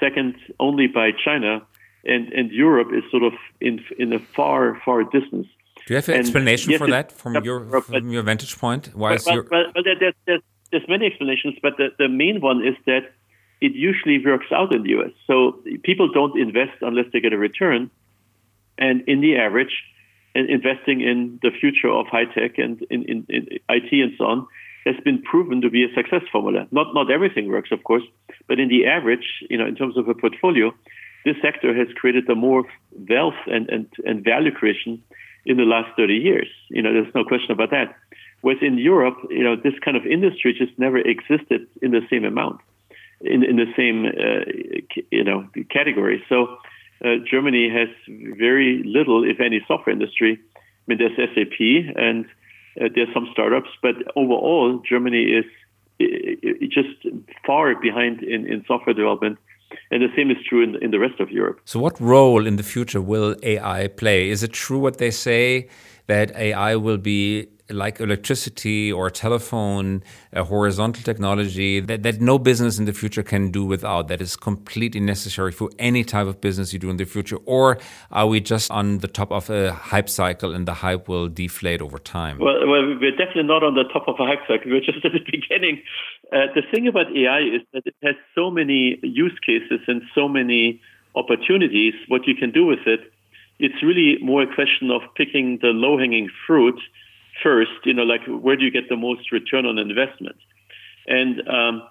second 0.00 0.34
only 0.60 0.86
by 0.86 1.10
China, 1.24 1.62
and 2.04 2.32
and 2.32 2.50
Europe 2.50 2.88
is 2.92 3.04
sort 3.10 3.22
of 3.22 3.32
in 3.60 3.82
in 3.98 4.12
a 4.12 4.18
far 4.18 4.80
far 4.84 5.04
distance. 5.04 5.46
Do 5.86 5.94
you 5.94 5.96
have 5.96 6.08
an 6.08 6.14
and 6.14 6.20
explanation 6.20 6.70
yes, 6.72 6.78
for 6.78 6.88
that 6.88 7.10
from 7.10 7.42
your 7.44 7.80
from 7.80 8.10
your 8.10 8.22
vantage 8.22 8.58
point? 8.58 8.90
Why 8.94 9.14
is 9.14 9.26
your 9.26 9.46
well, 9.50 9.64
well, 9.74 9.84
there's, 9.84 10.14
there's, 10.26 10.42
there's 10.70 10.88
many 10.88 11.06
explanations, 11.06 11.54
but 11.62 11.76
the, 11.76 11.88
the 11.98 12.08
main 12.08 12.40
one 12.40 12.64
is 12.64 12.76
that 12.86 13.12
it 13.62 13.74
usually 13.74 14.18
works 14.24 14.50
out 14.50 14.74
in 14.74 14.82
the 14.82 14.90
US. 14.98 15.12
So 15.28 15.58
people 15.84 16.08
don't 16.12 16.36
invest 16.38 16.76
unless 16.82 17.06
they 17.12 17.20
get 17.20 17.32
a 17.32 17.38
return. 17.38 17.90
And 18.76 19.02
in 19.06 19.20
the 19.20 19.36
average, 19.36 19.74
investing 20.34 21.00
in 21.00 21.38
the 21.42 21.50
future 21.50 21.88
of 21.88 22.06
high 22.08 22.24
tech 22.24 22.58
and 22.58 22.82
in, 22.90 23.04
in, 23.04 23.26
in, 23.28 23.42
IT 23.68 23.90
and 23.92 24.12
so 24.18 24.24
on 24.24 24.46
has 24.84 24.96
been 25.04 25.22
proven 25.22 25.60
to 25.60 25.70
be 25.70 25.84
a 25.84 25.94
success 25.94 26.24
formula. 26.32 26.66
Not 26.72 26.92
not 26.92 27.10
everything 27.10 27.48
works, 27.48 27.70
of 27.70 27.84
course, 27.84 28.02
but 28.48 28.58
in 28.58 28.68
the 28.68 28.86
average, 28.86 29.28
you 29.48 29.56
know, 29.58 29.66
in 29.66 29.76
terms 29.76 29.96
of 29.96 30.08
a 30.08 30.14
portfolio, 30.14 30.74
this 31.24 31.36
sector 31.40 31.72
has 31.72 31.86
created 31.94 32.24
the 32.26 32.34
more 32.34 32.64
wealth 33.08 33.40
and, 33.46 33.68
and, 33.70 33.86
and 34.04 34.24
value 34.24 34.50
creation 34.50 35.00
in 35.44 35.56
the 35.56 35.68
last 35.74 35.90
30 35.96 36.14
years. 36.14 36.48
You 36.68 36.82
know, 36.82 36.92
there's 36.92 37.14
no 37.14 37.24
question 37.24 37.52
about 37.52 37.70
that. 37.70 37.94
Whereas 38.40 38.60
in 38.60 38.76
Europe, 38.76 39.18
you 39.30 39.44
know, 39.44 39.54
this 39.54 39.78
kind 39.84 39.96
of 39.96 40.04
industry 40.04 40.52
just 40.52 40.76
never 40.78 40.98
existed 40.98 41.68
in 41.80 41.92
the 41.92 42.00
same 42.10 42.24
amount 42.24 42.60
in, 43.24 43.44
in 43.44 43.56
the 43.56 43.70
same 43.76 44.06
uh, 44.06 44.44
you 45.10 45.24
know 45.24 45.48
category. 45.70 46.22
So 46.28 46.58
uh, 47.04 47.16
Germany 47.28 47.68
has 47.70 47.88
very 48.38 48.82
little, 48.84 49.24
if 49.24 49.40
any, 49.40 49.60
software 49.66 49.92
industry. 49.92 50.38
I 50.56 50.60
mean, 50.86 50.98
there's 50.98 51.16
SAP 51.16 51.58
and 51.96 52.24
uh, 52.80 52.88
there's 52.94 53.12
some 53.12 53.28
startups, 53.32 53.70
but 53.82 53.94
overall, 54.16 54.80
Germany 54.88 55.24
is 55.24 55.44
just 56.70 57.06
far 57.46 57.74
behind 57.80 58.22
in, 58.22 58.46
in 58.46 58.64
software 58.66 58.94
development. 58.94 59.38
And 59.90 60.02
the 60.02 60.08
same 60.14 60.30
is 60.30 60.36
true 60.46 60.62
in, 60.62 60.76
in 60.82 60.90
the 60.90 60.98
rest 60.98 61.18
of 61.18 61.30
Europe. 61.30 61.60
So, 61.64 61.80
what 61.80 61.98
role 62.00 62.46
in 62.46 62.56
the 62.56 62.62
future 62.62 63.00
will 63.00 63.36
AI 63.42 63.88
play? 63.88 64.28
Is 64.28 64.42
it 64.42 64.52
true 64.52 64.78
what 64.78 64.98
they 64.98 65.10
say 65.10 65.68
that 66.08 66.34
AI 66.36 66.76
will 66.76 66.98
be 66.98 67.48
like 67.72 68.00
electricity 68.00 68.92
or 68.92 69.10
telephone, 69.10 70.02
a 70.32 70.44
horizontal 70.44 71.02
technology 71.02 71.80
that, 71.80 72.02
that 72.02 72.20
no 72.20 72.38
business 72.38 72.78
in 72.78 72.84
the 72.84 72.92
future 72.92 73.22
can 73.22 73.50
do 73.50 73.64
without, 73.64 74.08
that 74.08 74.20
is 74.20 74.36
completely 74.36 75.00
necessary 75.00 75.52
for 75.52 75.70
any 75.78 76.04
type 76.04 76.26
of 76.26 76.40
business 76.40 76.72
you 76.72 76.78
do 76.78 76.90
in 76.90 76.96
the 76.96 77.04
future? 77.04 77.38
Or 77.46 77.78
are 78.10 78.26
we 78.26 78.40
just 78.40 78.70
on 78.70 78.98
the 78.98 79.08
top 79.08 79.32
of 79.32 79.50
a 79.50 79.72
hype 79.72 80.08
cycle 80.08 80.54
and 80.54 80.66
the 80.66 80.74
hype 80.74 81.08
will 81.08 81.28
deflate 81.28 81.82
over 81.82 81.98
time? 81.98 82.38
Well, 82.38 82.66
well 82.66 82.96
we're 83.00 83.16
definitely 83.16 83.44
not 83.44 83.62
on 83.62 83.74
the 83.74 83.84
top 83.84 84.08
of 84.08 84.16
a 84.18 84.26
hype 84.26 84.46
cycle. 84.48 84.70
We're 84.70 84.80
just 84.80 85.04
at 85.04 85.12
the 85.12 85.24
beginning. 85.30 85.82
Uh, 86.32 86.46
the 86.54 86.62
thing 86.70 86.88
about 86.88 87.06
AI 87.16 87.40
is 87.40 87.62
that 87.72 87.82
it 87.86 87.94
has 88.02 88.14
so 88.34 88.50
many 88.50 88.98
use 89.02 89.38
cases 89.44 89.80
and 89.86 90.02
so 90.14 90.28
many 90.28 90.80
opportunities, 91.14 91.94
what 92.08 92.26
you 92.26 92.34
can 92.34 92.50
do 92.50 92.64
with 92.64 92.86
it 92.86 93.12
it's 93.62 93.80
really 93.82 94.18
more 94.20 94.42
a 94.42 94.54
question 94.54 94.90
of 94.90 95.02
picking 95.14 95.58
the 95.62 95.68
low 95.68 95.96
hanging 95.96 96.28
fruit 96.46 96.78
first, 97.42 97.70
you 97.84 97.94
know, 97.94 98.02
like 98.02 98.22
where 98.26 98.56
do 98.56 98.64
you 98.64 98.70
get 98.70 98.88
the 98.88 98.96
most 98.96 99.32
return 99.32 99.66
on 99.66 99.78
investment? 99.78 100.36
And, 101.06 101.48
um, 101.48 101.82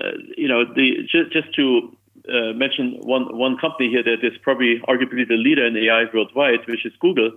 uh, 0.00 0.12
you 0.36 0.48
know, 0.48 0.64
the, 0.64 1.06
just, 1.10 1.32
just 1.32 1.54
to 1.54 1.96
uh, 2.28 2.52
mention 2.52 2.98
one, 3.00 3.36
one 3.36 3.56
company 3.58 3.90
here 3.90 4.02
that 4.02 4.24
is 4.24 4.36
probably 4.42 4.80
arguably 4.88 5.26
the 5.26 5.36
leader 5.36 5.66
in 5.66 5.76
AI 5.76 6.04
worldwide, 6.12 6.66
which 6.66 6.84
is 6.84 6.92
Google. 7.00 7.32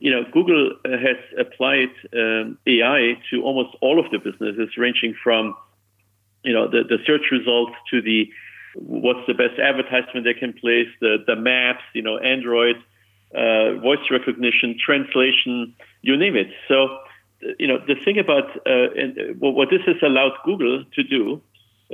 You 0.00 0.10
know, 0.10 0.24
Google 0.32 0.72
has 0.84 1.16
applied 1.38 1.90
um, 2.16 2.58
AI 2.66 3.18
to 3.30 3.42
almost 3.42 3.76
all 3.80 4.04
of 4.04 4.10
the 4.10 4.18
businesses, 4.18 4.76
ranging 4.76 5.14
from, 5.22 5.54
you 6.42 6.52
know, 6.52 6.66
the, 6.66 6.82
the 6.82 6.98
search 7.06 7.30
results 7.30 7.72
to 7.90 8.02
the 8.02 8.28
what's 8.74 9.24
the 9.26 9.34
best 9.34 9.60
advertisement 9.60 10.24
they 10.24 10.34
can 10.34 10.52
place, 10.54 10.88
the, 11.00 11.18
the 11.26 11.36
maps, 11.36 11.82
you 11.94 12.02
know, 12.02 12.18
Android, 12.18 12.76
uh, 13.34 13.80
voice 13.80 14.04
recognition, 14.10 14.76
translation, 14.84 15.74
you 16.02 16.16
name 16.16 16.36
it. 16.36 16.48
So, 16.68 16.98
you 17.58 17.66
know, 17.66 17.78
the 17.86 17.94
thing 18.04 18.18
about 18.18 18.48
uh, 18.66 18.90
and, 18.96 19.40
what 19.40 19.70
this 19.70 19.82
has 19.86 19.96
allowed 20.02 20.32
Google 20.44 20.84
to 20.94 21.02
do, 21.02 21.40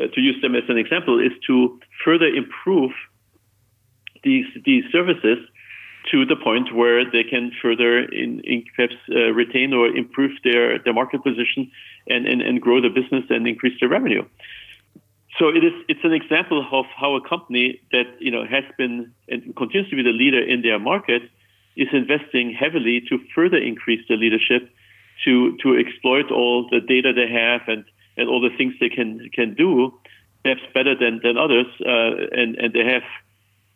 uh, 0.01 0.07
to 0.15 0.21
use 0.21 0.41
them 0.43 0.55
as 0.55 0.65
an 0.69 0.79
example, 0.79 1.19
is 1.19 1.33
to 1.47 1.79
further 2.05 2.27
improve 2.27 2.93
these 4.25 4.47
these 4.65 4.85
services 4.91 5.39
to 6.11 6.25
the 6.25 6.37
point 6.37 6.75
where 6.75 7.05
they 7.11 7.23
can 7.23 7.53
further 7.61 7.99
in, 7.99 8.41
in 8.45 8.65
perhaps 8.75 8.95
uh, 9.11 9.31
retain 9.33 9.73
or 9.73 9.89
improve 9.89 10.33
their, 10.45 10.79
their 10.79 10.95
market 10.95 11.23
position 11.23 11.71
and, 12.07 12.27
and, 12.27 12.41
and 12.41 12.61
grow 12.61 12.81
the 12.81 12.89
business 12.89 13.25
and 13.29 13.47
increase 13.47 13.79
their 13.81 13.89
revenue. 13.89 14.23
So 15.39 15.49
it 15.49 15.63
is 15.63 15.73
it's 15.89 16.03
an 16.03 16.13
example 16.13 16.67
of 16.73 16.87
how 16.97 17.15
a 17.15 17.21
company 17.21 17.81
that 17.93 18.07
you 18.19 18.31
know 18.31 18.45
has 18.45 18.65
been 18.77 19.13
and 19.29 19.55
continues 19.55 19.89
to 19.91 19.97
be 19.97 20.03
the 20.03 20.17
leader 20.23 20.43
in 20.43 20.63
their 20.63 20.79
market 20.79 21.23
is 21.77 21.89
investing 21.93 22.53
heavily 22.53 23.01
to 23.09 23.19
further 23.35 23.57
increase 23.57 24.03
their 24.09 24.17
leadership, 24.17 24.69
to 25.25 25.57
to 25.63 25.79
exploit 25.79 26.31
all 26.33 26.69
the 26.69 26.81
data 26.81 27.13
they 27.13 27.31
have 27.31 27.63
and, 27.69 27.85
and 28.17 28.29
all 28.29 28.41
the 28.41 28.55
things 28.57 28.75
they 28.81 28.89
can 28.89 29.31
can 29.33 29.55
do, 29.55 29.95
perhaps 30.43 30.63
better 30.75 30.97
than 30.99 31.21
than 31.23 31.39
others, 31.39 31.67
uh, 31.87 32.41
and 32.41 32.57
and 32.57 32.73
they 32.73 32.85
have 32.85 33.07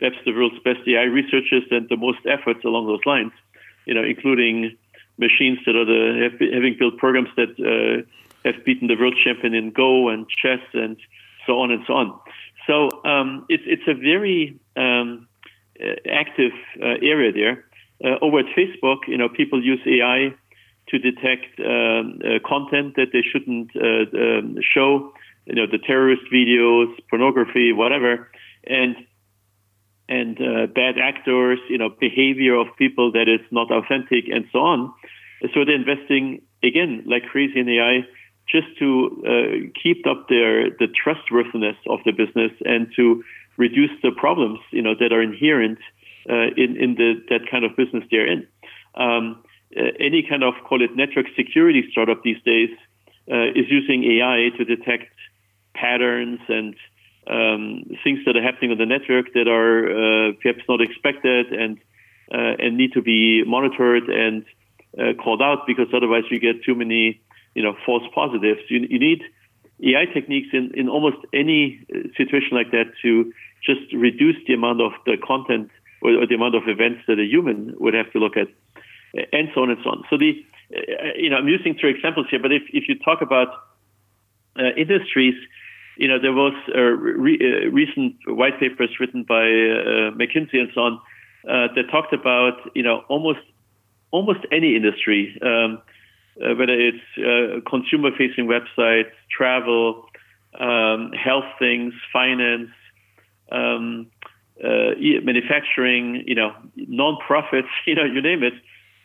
perhaps 0.00 0.18
the 0.24 0.32
world's 0.32 0.58
best 0.64 0.80
AI 0.88 1.04
researchers 1.04 1.62
and 1.70 1.88
the 1.88 1.96
most 1.96 2.18
efforts 2.26 2.64
along 2.64 2.88
those 2.88 3.06
lines, 3.06 3.32
you 3.86 3.94
know, 3.94 4.02
including 4.02 4.76
machines 5.16 5.58
that 5.64 5.76
are 5.76 5.84
the 5.84 6.02
have, 6.24 6.40
having 6.52 6.74
built 6.76 6.96
programs 6.98 7.28
that 7.36 7.54
uh, 7.62 8.02
have 8.44 8.64
beaten 8.64 8.88
the 8.88 8.96
world 8.96 9.14
champion 9.22 9.54
in 9.54 9.70
Go 9.70 10.08
and 10.08 10.26
chess 10.28 10.64
and 10.74 10.96
so 11.46 11.60
on 11.60 11.70
and 11.70 11.82
so 11.86 11.94
on. 11.94 12.18
So 12.66 12.88
um, 13.04 13.46
it's 13.48 13.64
it's 13.66 13.82
a 13.88 13.94
very 13.94 14.58
um, 14.76 15.26
uh, 15.80 15.94
active 16.10 16.52
uh, 16.80 16.98
area 17.02 17.32
there. 17.32 17.64
Uh, 18.04 18.18
over 18.20 18.40
at 18.40 18.46
Facebook, 18.56 19.06
you 19.06 19.16
know, 19.16 19.28
people 19.28 19.64
use 19.64 19.80
AI 19.86 20.34
to 20.88 20.98
detect 20.98 21.58
um, 21.60 22.18
uh, 22.24 22.38
content 22.46 22.96
that 22.96 23.08
they 23.12 23.22
shouldn't 23.22 23.70
uh, 23.76 24.16
um, 24.16 24.56
show. 24.62 25.12
You 25.46 25.54
know, 25.54 25.66
the 25.66 25.78
terrorist 25.78 26.22
videos, 26.32 26.86
pornography, 27.10 27.72
whatever, 27.72 28.28
and 28.66 28.96
and 30.08 30.36
uh, 30.40 30.66
bad 30.66 30.98
actors, 30.98 31.58
you 31.70 31.78
know, 31.78 31.88
behavior 31.88 32.54
of 32.54 32.66
people 32.76 33.12
that 33.12 33.28
is 33.28 33.40
not 33.50 33.70
authentic, 33.70 34.24
and 34.28 34.44
so 34.52 34.58
on. 34.58 34.92
So 35.54 35.64
they're 35.64 35.74
investing 35.74 36.42
again 36.62 37.04
like 37.06 37.24
crazy 37.24 37.58
in 37.58 37.68
AI 37.68 38.06
just 38.48 38.66
to 38.78 39.22
uh, 39.26 39.80
keep 39.82 40.06
up 40.06 40.28
their 40.28 40.70
the 40.70 40.88
trustworthiness 40.88 41.76
of 41.88 42.00
the 42.04 42.12
business 42.12 42.52
and 42.64 42.88
to 42.96 43.22
reduce 43.56 43.90
the 44.02 44.10
problems 44.10 44.58
you 44.70 44.82
know 44.82 44.94
that 44.98 45.12
are 45.12 45.22
inherent 45.22 45.78
uh, 46.28 46.48
in 46.56 46.76
in 46.76 46.94
the 46.94 47.22
that 47.30 47.50
kind 47.50 47.64
of 47.64 47.76
business 47.76 48.04
they're 48.10 48.26
in. 48.26 48.46
Um, 48.94 49.42
uh, 49.76 49.84
any 49.98 50.22
kind 50.28 50.42
of 50.42 50.54
call 50.68 50.82
it 50.82 50.94
network 50.94 51.26
security 51.34 51.82
startup 51.90 52.22
these 52.22 52.42
days 52.44 52.70
uh, 53.30 53.48
is 53.54 53.66
using 53.70 54.04
AI 54.04 54.50
to 54.58 54.64
detect 54.64 55.14
patterns 55.74 56.40
and 56.48 56.74
um, 57.26 57.84
things 58.04 58.18
that 58.26 58.36
are 58.36 58.42
happening 58.42 58.72
on 58.72 58.78
the 58.78 58.86
network 58.86 59.32
that 59.32 59.48
are 59.48 60.28
uh, 60.28 60.32
perhaps 60.42 60.60
not 60.68 60.80
expected 60.80 61.52
and 61.52 61.78
and 62.34 62.78
need 62.78 62.92
to 62.94 63.02
be 63.02 63.44
monitored 63.44 64.08
and 64.08 64.44
called 65.18 65.42
out 65.42 65.66
because 65.66 65.86
otherwise 65.94 66.24
you 66.30 66.40
get 66.40 66.64
too 66.64 66.74
many 66.74 67.20
you 67.54 67.62
know, 67.62 67.74
false 67.84 68.04
positives. 68.14 68.60
You, 68.68 68.86
you 68.88 68.98
need 68.98 69.22
AI 69.82 70.06
techniques 70.06 70.48
in, 70.52 70.72
in 70.74 70.88
almost 70.88 71.18
any 71.32 71.84
uh, 71.94 72.08
situation 72.16 72.50
like 72.52 72.70
that 72.70 72.92
to 73.02 73.32
just 73.64 73.92
reduce 73.92 74.36
the 74.46 74.54
amount 74.54 74.80
of 74.80 74.92
the 75.06 75.16
content 75.16 75.70
or, 76.02 76.22
or 76.22 76.26
the 76.26 76.34
amount 76.34 76.54
of 76.54 76.62
events 76.66 77.00
that 77.06 77.18
a 77.18 77.24
human 77.24 77.74
would 77.78 77.94
have 77.94 78.10
to 78.12 78.18
look 78.18 78.36
at, 78.36 78.48
and 79.32 79.48
so 79.54 79.62
on 79.62 79.70
and 79.70 79.78
so 79.84 79.90
on. 79.90 80.04
So 80.10 80.16
the, 80.16 80.44
uh, 80.74 81.14
you 81.16 81.30
know, 81.30 81.36
I'm 81.36 81.48
using 81.48 81.76
three 81.78 81.90
examples 81.90 82.26
here, 82.30 82.40
but 82.40 82.52
if, 82.52 82.62
if 82.72 82.88
you 82.88 82.98
talk 82.98 83.22
about 83.22 83.48
uh, 84.58 84.70
industries, 84.76 85.34
you 85.96 86.08
know, 86.08 86.18
there 86.20 86.32
was 86.32 86.54
uh, 86.74 86.80
re- 86.80 87.38
uh, 87.40 87.70
recent 87.70 88.16
white 88.26 88.58
papers 88.58 88.90
written 88.98 89.24
by 89.24 89.44
uh, 89.44 90.10
McKinsey 90.16 90.58
and 90.58 90.70
so 90.74 90.80
on 90.80 91.00
that 91.44 91.84
talked 91.90 92.12
about, 92.12 92.54
you 92.74 92.82
know, 92.82 93.02
almost 93.08 93.40
almost 94.10 94.40
any 94.52 94.76
industry. 94.76 95.36
Um, 95.42 95.82
uh, 96.40 96.54
whether 96.54 96.72
it's 96.72 97.04
uh, 97.18 97.60
consumer-facing 97.68 98.46
websites, 98.46 99.10
travel, 99.30 100.06
um, 100.58 101.12
health 101.12 101.44
things, 101.58 101.94
finance, 102.12 102.70
um, 103.50 104.06
uh, 104.62 104.90
manufacturing, 105.22 106.24
you 106.26 106.34
know, 106.34 106.54
non-profits, 106.76 107.68
you 107.86 107.94
know, 107.94 108.04
you 108.04 108.22
name 108.22 108.42
it, 108.42 108.54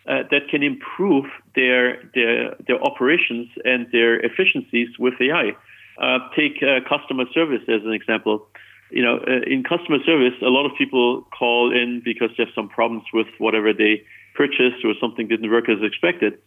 uh, 0.07 0.23
that 0.31 0.47
can 0.49 0.63
improve 0.63 1.25
their 1.55 2.01
their 2.15 2.55
their 2.65 2.81
operations 2.81 3.49
and 3.65 3.87
their 3.91 4.19
efficiencies 4.19 4.87
with 4.97 5.13
AI. 5.19 5.51
Uh, 5.99 6.19
take 6.35 6.63
uh, 6.63 6.79
customer 6.87 7.25
service 7.33 7.63
as 7.67 7.83
an 7.83 7.91
example. 7.91 8.47
You 8.89 9.03
know, 9.03 9.19
in 9.45 9.63
customer 9.63 9.97
service, 10.05 10.31
a 10.41 10.47
lot 10.47 10.65
of 10.65 10.71
people 10.77 11.27
call 11.37 11.73
in 11.73 12.01
because 12.05 12.29
they 12.37 12.45
have 12.45 12.53
some 12.55 12.69
problems 12.69 13.03
with 13.13 13.27
whatever 13.37 13.73
they 13.73 14.03
purchased 14.33 14.85
or 14.85 14.93
something 15.01 15.27
didn't 15.27 15.51
work 15.51 15.67
as 15.67 15.83
expected. 15.83 16.37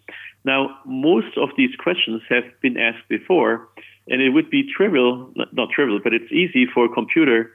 Now, 0.45 0.79
most 0.87 1.37
of 1.37 1.51
these 1.57 1.75
questions 1.77 2.23
have 2.29 2.45
been 2.63 2.79
asked 2.79 3.09
before, 3.09 3.69
and 4.09 4.23
it 4.23 4.31
would 4.31 4.51
be 4.51 4.65
trivial, 4.75 5.33
not 5.53 5.71
trivial, 5.71 6.01
but 6.03 6.15
it's 6.15 6.33
easy 6.33 6.67
for 6.67 6.87
a 6.87 6.89
computer 6.89 7.51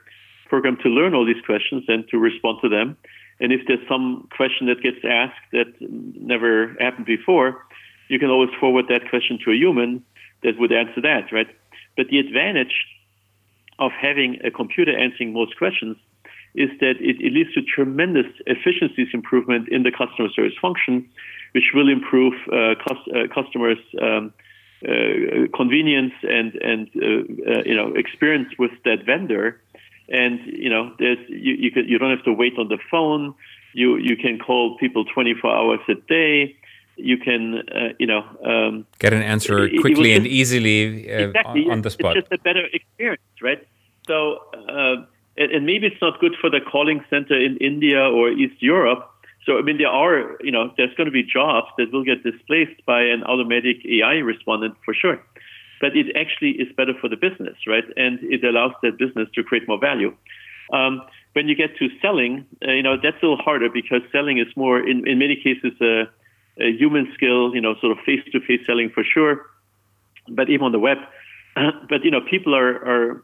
program 0.47 0.77
to 0.83 0.89
learn 0.89 1.15
all 1.15 1.25
these 1.25 1.43
questions 1.45 1.83
and 1.87 2.07
to 2.09 2.17
respond 2.17 2.59
to 2.61 2.69
them. 2.69 2.97
And 3.39 3.51
if 3.51 3.61
there's 3.67 3.85
some 3.89 4.27
question 4.35 4.67
that 4.67 4.81
gets 4.81 5.03
asked 5.03 5.41
that 5.51 5.67
never 5.81 6.75
happened 6.79 7.05
before, 7.05 7.65
you 8.07 8.19
can 8.19 8.29
always 8.29 8.51
forward 8.59 8.85
that 8.89 9.09
question 9.09 9.39
to 9.43 9.51
a 9.51 9.55
human 9.55 10.03
that 10.43 10.59
would 10.59 10.71
answer 10.71 11.01
that, 11.01 11.31
right? 11.31 11.47
But 11.97 12.07
the 12.09 12.19
advantage 12.19 12.85
of 13.79 13.91
having 13.91 14.39
a 14.43 14.51
computer 14.51 14.97
answering 14.97 15.33
most 15.33 15.57
questions 15.57 15.97
is 16.53 16.69
that 16.79 16.95
it, 17.01 17.19
it 17.19 17.33
leads 17.33 17.53
to 17.53 17.61
tremendous 17.61 18.27
efficiencies 18.45 19.07
improvement 19.13 19.67
in 19.69 19.83
the 19.83 19.91
customer 19.91 20.29
service 20.29 20.53
function 20.61 21.09
which 21.55 21.71
will 21.73 21.89
improve 21.89 22.33
uh, 22.51 22.75
cost, 22.83 23.01
uh, 23.15 23.33
customers' 23.33 23.83
um, 24.01 24.33
uh, 24.87 25.47
convenience 25.55 26.13
and 26.23 26.53
and 26.55 26.89
you 26.93 27.75
know 27.75 27.87
experience 27.95 28.49
with 28.59 28.71
that 28.83 29.05
vendor. 29.05 29.59
And 30.09 30.39
you 30.45 30.69
know, 30.69 30.93
there's 30.99 31.17
you 31.29 31.53
you, 31.63 31.71
can, 31.71 31.87
you 31.87 31.97
don't 31.97 32.11
have 32.15 32.25
to 32.25 32.33
wait 32.33 32.53
on 32.59 32.67
the 32.67 32.77
phone. 32.91 33.33
You 33.73 33.97
you 33.97 34.15
can 34.17 34.37
call 34.37 34.77
people 34.77 35.05
24 35.05 35.49
hours 35.49 35.79
a 35.87 35.95
day 35.95 36.55
you 36.97 37.17
can, 37.17 37.61
uh, 37.69 37.89
you 37.99 38.07
know, 38.07 38.23
um, 38.43 38.85
get 38.99 39.13
an 39.13 39.21
answer 39.21 39.67
quickly 39.81 40.11
just, 40.11 40.17
and 40.17 40.27
easily 40.27 41.11
uh, 41.11 41.27
exactly, 41.27 41.69
on 41.69 41.81
the 41.81 41.89
spot. 41.89 42.15
It's 42.17 42.29
just 42.29 42.39
a 42.39 42.43
better 42.43 42.65
experience, 42.71 43.21
right? 43.41 43.67
So, 44.07 44.39
uh, 44.69 45.05
and, 45.37 45.51
and, 45.51 45.65
maybe 45.65 45.87
it's 45.87 46.01
not 46.01 46.19
good 46.19 46.35
for 46.39 46.49
the 46.49 46.61
calling 46.61 47.03
center 47.09 47.37
in 47.37 47.57
India 47.57 47.99
or 47.99 48.29
East 48.29 48.61
Europe, 48.61 49.11
so, 49.45 49.57
I 49.57 49.61
mean, 49.61 49.77
there 49.77 49.89
are, 49.89 50.37
you 50.41 50.51
know, 50.51 50.71
there's 50.75 50.93
going 50.95 51.05
to 51.05 51.11
be 51.11 51.23
jobs 51.23 51.67
that 51.77 51.91
will 51.93 52.03
get 52.03 52.23
displaced 52.23 52.83
by 52.85 53.01
an 53.01 53.23
automatic 53.23 53.85
AI 53.85 54.15
respondent 54.15 54.75
for 54.83 54.93
sure. 54.93 55.21
But 55.81 55.95
it 55.95 56.15
actually 56.15 56.51
is 56.51 56.67
better 56.75 56.93
for 56.99 57.09
the 57.09 57.17
business, 57.17 57.55
right? 57.67 57.83
And 57.95 58.19
it 58.23 58.43
allows 58.43 58.71
that 58.81 58.97
business 58.97 59.27
to 59.35 59.43
create 59.43 59.67
more 59.67 59.79
value. 59.79 60.15
Um, 60.73 61.01
when 61.33 61.47
you 61.47 61.55
get 61.55 61.77
to 61.77 61.89
selling, 62.01 62.45
uh, 62.65 62.71
you 62.71 62.81
know, 62.81 62.95
that's 62.95 63.17
a 63.21 63.25
little 63.25 63.43
harder 63.43 63.69
because 63.69 64.01
selling 64.11 64.39
is 64.39 64.47
more, 64.55 64.79
in, 64.79 65.07
in 65.07 65.19
many 65.19 65.35
cases, 65.35 65.73
a, 65.81 66.01
uh, 66.01 66.05
human 66.57 67.11
skill, 67.13 67.53
you 67.53 67.59
know, 67.59 67.75
sort 67.81 67.91
of 67.91 68.03
face-to-face 68.05 68.61
selling 68.65 68.89
for 68.89 69.03
sure, 69.03 69.45
but 70.29 70.49
even 70.49 70.65
on 70.65 70.71
the 70.71 70.79
web. 70.79 70.97
but 71.89 72.03
you 72.03 72.11
know, 72.11 72.21
people 72.21 72.55
are 72.55 72.75
are 72.91 73.23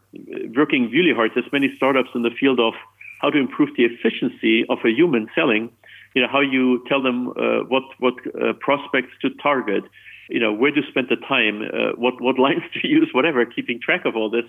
working 0.56 0.90
really 0.92 1.14
hard. 1.14 1.32
There's 1.34 1.52
many 1.52 1.74
startups 1.78 2.10
in 2.14 2.24
the 2.24 2.32
field 2.38 2.60
of 2.60 2.74
how 3.22 3.30
to 3.30 3.38
improve 3.38 3.70
the 3.78 3.86
efficiency 3.86 4.66
of 4.70 4.80
a 4.84 4.90
human 4.90 5.30
selling. 5.36 5.72
You 6.14 6.22
know, 6.22 6.28
how 6.32 6.42
you 6.42 6.84
tell 6.88 7.02
them 7.02 7.30
uh, 7.30 7.64
what 7.68 7.84
what 8.00 8.16
uh, 8.36 8.54
prospects 8.60 9.14
to 9.22 9.30
target. 9.42 9.84
You 10.30 10.40
know, 10.40 10.54
where 10.54 10.72
to 10.72 10.82
spend 10.90 11.08
the 11.10 11.18
time, 11.18 11.62
uh, 11.62 11.92
what 11.96 12.22
what 12.22 12.40
lines 12.40 12.64
to 12.82 12.88
use, 12.88 13.10
whatever. 13.14 13.46
Keeping 13.46 13.80
track 13.82 14.06
of 14.06 14.16
all 14.16 14.30
this. 14.30 14.46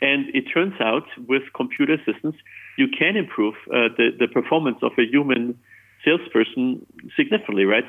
And 0.00 0.28
it 0.34 0.44
turns 0.52 0.74
out 0.80 1.06
with 1.28 1.42
computer 1.54 1.94
assistance, 1.94 2.36
you 2.76 2.88
can 2.88 3.16
improve 3.16 3.54
uh, 3.68 3.88
the, 3.96 4.10
the 4.18 4.28
performance 4.28 4.78
of 4.82 4.92
a 4.98 5.06
human 5.06 5.58
salesperson 6.04 6.84
significantly, 7.16 7.64
right? 7.64 7.84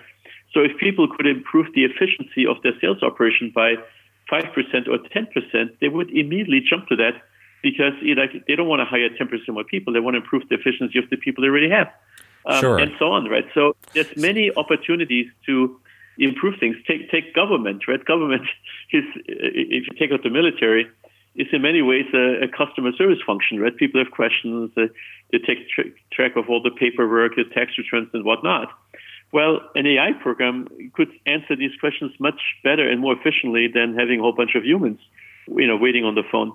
So 0.54 0.62
if 0.62 0.78
people 0.80 1.08
could 1.13 1.28
improve 1.28 1.67
the 1.75 1.84
efficiency 1.84 2.45
of 2.47 2.62
their 2.63 2.71
sales 2.80 3.04
operation 3.04 3.51
by 3.54 3.75
5% 4.32 4.88
or 4.88 4.97
10%, 4.97 5.80
they 5.82 5.89
would 5.89 6.10
immediately 6.10 6.62
jump 6.67 6.88
to 6.88 6.95
that 6.95 7.21
because 7.62 7.93
you 8.01 8.15
know, 8.15 8.25
they 8.47 8.56
don't 8.56 8.67
want 8.67 8.80
to 8.80 8.86
hire 8.86 9.10
10% 9.10 9.28
more 9.49 9.63
people. 9.63 9.91
They 9.91 9.99
want 9.99 10.13
to 10.15 10.21
improve 10.21 10.43
the 10.49 10.56
efficiency 10.56 10.99
of 10.99 11.10
the 11.10 11.17
people 11.17 11.41
they 11.41 11.49
already 11.49 11.69
have. 11.69 11.89
Um, 12.45 12.60
sure. 12.60 12.77
And 12.77 12.91
so 12.99 13.12
on, 13.12 13.25
right? 13.25 13.45
So 13.53 13.75
there's 13.93 14.15
many 14.15 14.51
opportunities 14.55 15.27
to 15.47 15.79
improve 16.17 16.60
things. 16.60 16.75
Take, 16.88 17.10
take 17.10 17.34
government, 17.34 17.88
right? 17.88 18.03
Government 18.13 18.43
is, 18.91 19.03
if 19.25 19.88
you 19.88 19.93
take 19.97 20.12
out 20.12 20.23
the 20.23 20.29
military, 20.29 20.88
is 21.36 21.47
in 21.51 21.62
many 21.62 21.81
ways 21.81 22.05
a, 22.13 22.43
a 22.43 22.47
customer 22.47 22.91
service 22.97 23.19
function, 23.25 23.60
right? 23.60 23.75
People 23.75 24.01
have 24.03 24.12
questions, 24.12 24.71
uh, 24.77 24.88
they 25.31 25.39
take 25.39 25.67
tr- 25.69 25.89
track 26.12 26.36
of 26.38 26.49
all 26.49 26.62
the 26.62 26.71
paperwork, 26.71 27.36
the 27.36 27.43
tax 27.53 27.71
returns, 27.77 28.10
and 28.13 28.23
whatnot. 28.23 28.69
Well, 29.31 29.60
an 29.75 29.86
AI 29.86 30.13
program 30.21 30.67
could 30.93 31.10
answer 31.25 31.55
these 31.55 31.71
questions 31.79 32.13
much 32.19 32.39
better 32.63 32.88
and 32.89 33.01
more 33.01 33.13
efficiently 33.13 33.67
than 33.67 33.95
having 33.95 34.19
a 34.19 34.21
whole 34.21 34.31
bunch 34.31 34.55
of 34.55 34.63
humans, 34.63 34.99
you 35.47 35.67
know, 35.67 35.75
waiting 35.75 36.05
on 36.05 36.15
the 36.15 36.23
phone, 36.31 36.53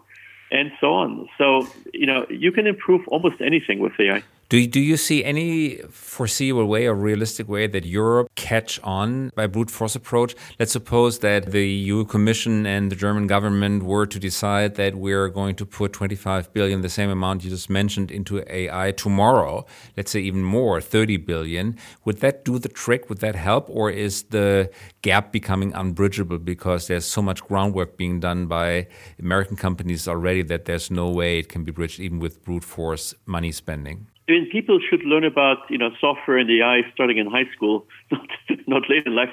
and 0.51 0.73
so 0.81 0.95
on. 0.95 1.29
So, 1.37 1.69
you 1.93 2.07
know, 2.07 2.27
you 2.31 2.53
can 2.53 2.67
improve 2.67 3.07
almost 3.09 3.41
anything 3.41 3.81
with 3.81 3.93
AI. 4.01 4.23
Do 4.51 4.59
you, 4.59 4.67
do 4.67 4.81
you 4.81 4.97
see 4.97 5.25
any 5.25 5.77
foreseeable 5.93 6.67
way 6.67 6.89
or 6.89 6.95
realistic 6.97 7.49
way 7.49 7.69
that 7.69 7.85
Europe 7.85 8.31
catch 8.35 8.81
on 8.83 9.31
by 9.37 9.47
brute 9.47 9.71
force 9.71 9.95
approach? 9.95 10.35
Let's 10.59 10.73
suppose 10.73 11.21
that 11.21 11.53
the 11.53 11.65
EU 11.69 12.05
Commission 12.05 12.67
and 12.67 12.91
the 12.91 12.97
German 12.97 13.29
government 13.29 13.85
were 13.85 14.07
to 14.07 14.19
decide 14.19 14.75
that 14.75 14.97
we're 14.97 15.29
going 15.29 15.55
to 15.55 15.65
put 15.65 15.93
25 15.93 16.53
billion, 16.53 16.81
the 16.81 16.89
same 16.89 17.11
amount 17.11 17.45
you 17.45 17.51
just 17.51 17.71
mentioned, 17.71 18.11
into 18.11 18.43
AI 18.53 18.91
tomorrow. 18.91 19.67
Let's 19.97 20.11
say 20.11 20.19
even 20.19 20.43
more, 20.43 20.81
30 20.81 21.19
billion. 21.19 21.77
Would 22.05 22.19
that 22.19 22.45
do 22.45 22.59
the 22.59 22.69
trick? 22.69 23.09
Would 23.09 23.19
that 23.19 23.37
help, 23.37 23.71
or 23.71 23.89
is 23.89 24.25
the 24.25 24.69
gap 25.03 25.31
becoming 25.31 25.73
unbridgeable 25.75 26.39
because 26.39 26.89
there's 26.89 27.05
so 27.05 27.23
much 27.23 27.41
groundwork 27.41 27.97
being 27.97 28.19
done 28.19 28.47
by 28.47 28.89
American 29.21 29.57
companies 29.57 30.09
already 30.09 30.43
that 30.43 30.65
there's 30.65 30.91
no 30.91 31.09
way 31.09 31.39
it 31.39 31.49
can 31.49 31.63
be 31.63 31.71
bridged 31.71 32.01
even 32.01 32.19
with 32.19 32.43
brute 32.43 32.65
force 32.65 33.15
money 33.27 33.53
spending? 33.53 34.09
I 34.29 34.33
mean, 34.33 34.51
people 34.51 34.79
should 34.89 35.03
learn 35.05 35.25
about 35.25 35.59
you 35.69 35.79
know 35.79 35.91
software 36.01 36.39
and 36.39 36.51
AI 36.51 36.83
starting 36.95 37.19
in 37.19 37.27
high 37.27 37.49
school, 37.55 37.87
not 38.11 38.29
not 38.67 38.83
late 38.89 39.07
in 39.07 39.15
life. 39.15 39.31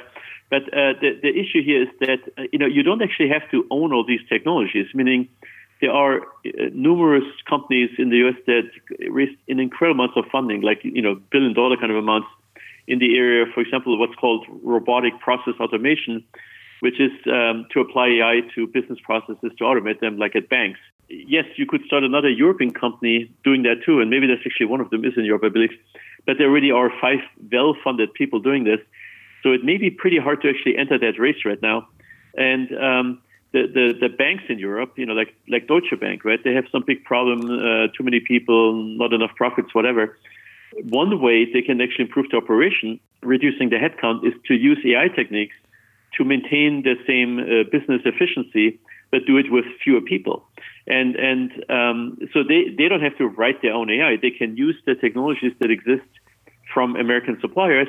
But 0.50 0.64
uh, 0.74 0.94
the 1.02 1.20
the 1.22 1.30
issue 1.30 1.64
here 1.64 1.84
is 1.84 1.90
that 2.00 2.20
uh, 2.38 2.44
you 2.52 2.60
know 2.60 2.66
you 2.68 2.84
don't 2.84 3.02
actually 3.02 3.30
have 3.30 3.50
to 3.52 3.66
own 3.70 3.94
all 3.94 4.06
these 4.06 4.22
technologies. 4.30 4.88
Meaning, 4.94 5.28
there 5.82 5.92
are 5.92 6.22
uh, 6.22 6.70
numerous 6.74 7.26
companies 7.48 7.90
in 7.98 8.10
the 8.10 8.18
U.S. 8.18 8.36
that 8.48 8.70
raised 9.10 9.38
an 9.48 9.60
incredible 9.60 10.04
amounts 10.04 10.18
of 10.18 10.26
funding, 10.32 10.62
like 10.62 10.80
you 10.84 11.02
know 11.02 11.16
billion 11.32 11.54
dollar 11.54 11.78
kind 11.78 11.92
of 11.92 11.98
amounts, 11.98 12.28
in 12.88 13.00
the 13.00 13.18
area, 13.18 13.46
for 13.54 13.62
example, 13.62 14.00
what's 14.00 14.16
called 14.16 14.46
robotic 14.64 15.20
process 15.20 15.54
automation, 15.60 16.24
which 16.80 17.00
is 17.00 17.12
um, 17.28 17.68
to 17.72 17.82
apply 17.82 18.08
AI 18.08 18.42
to 18.56 18.68
business 18.68 19.00
processes 19.04 19.52
to 19.58 19.64
automate 19.64 20.00
them, 20.00 20.18
like 20.18 20.36
at 20.36 20.50
banks 20.50 20.80
yes, 21.10 21.46
you 21.56 21.66
could 21.66 21.84
start 21.86 22.04
another 22.04 22.30
European 22.30 22.72
company 22.72 23.32
doing 23.44 23.64
that 23.64 23.84
too, 23.86 24.02
and 24.02 24.10
maybe 24.10 24.28
that's 24.28 24.42
actually 24.46 24.66
one 24.68 24.82
of 24.82 24.90
them 24.90 25.06
is 25.06 25.14
in 25.18 25.26
Europe, 25.26 25.44
I 25.46 25.50
believe. 25.50 25.72
But 26.26 26.38
there 26.38 26.50
already 26.50 26.72
are 26.72 26.92
five 27.02 27.20
well-funded 27.52 28.14
people 28.14 28.40
doing 28.40 28.64
this, 28.64 28.80
so 29.44 29.52
it 29.52 29.64
may 29.64 29.78
be 29.78 29.90
pretty 29.90 30.18
hard 30.18 30.42
to 30.42 30.50
actually 30.50 30.78
enter 30.78 30.98
that 31.00 31.20
race 31.20 31.46
right 31.46 31.62
now. 31.62 31.88
And 32.38 32.72
um, 32.78 33.22
the, 33.54 33.64
the 33.74 34.08
the 34.08 34.10
banks 34.10 34.44
in 34.50 34.60
Europe, 34.60 34.94
you 34.98 35.06
know, 35.06 35.14
like 35.14 35.34
like 35.48 35.68
Deutsche 35.68 35.98
Bank, 36.00 36.26
right? 36.26 36.44
They 36.44 36.54
have 36.54 36.66
some 36.72 36.84
big 36.86 37.04
problem, 37.04 37.40
uh, 37.46 37.88
too 37.96 38.04
many 38.04 38.20
people, 38.20 38.74
not 38.74 39.14
enough 39.14 39.32
profits, 39.36 39.74
whatever. 39.74 40.18
One 40.90 41.22
way 41.22 41.52
they 41.52 41.62
can 41.62 41.80
actually 41.80 42.06
improve 42.06 42.30
the 42.30 42.38
operation, 42.38 43.00
reducing 43.22 43.70
the 43.70 43.78
headcount, 43.78 44.28
is 44.28 44.34
to 44.48 44.54
use 44.54 44.80
AI 44.86 45.08
techniques 45.08 45.56
to 46.18 46.26
maintain 46.26 46.84
the 46.84 46.96
same 47.08 47.40
uh, 47.40 47.64
business 47.72 48.02
efficiency, 48.04 48.80
but 49.12 49.26
do 49.26 49.38
it 49.38 49.50
with 49.50 49.66
fewer 49.82 50.02
people 50.02 50.44
and 50.88 51.16
and 51.16 51.52
um, 51.70 52.18
so 52.34 52.44
they 52.44 52.74
they 52.78 52.88
don't 52.88 53.02
have 53.02 53.18
to 53.18 53.28
write 53.28 53.62
their 53.62 53.74
own 53.74 53.90
AI. 53.90 54.18
They 54.22 54.32
can 54.32 54.56
use 54.58 54.76
the 54.86 54.96
technologies 54.96 55.54
that 55.60 55.70
exist 55.70 56.10
from 56.74 56.96
American 56.96 57.38
suppliers 57.42 57.88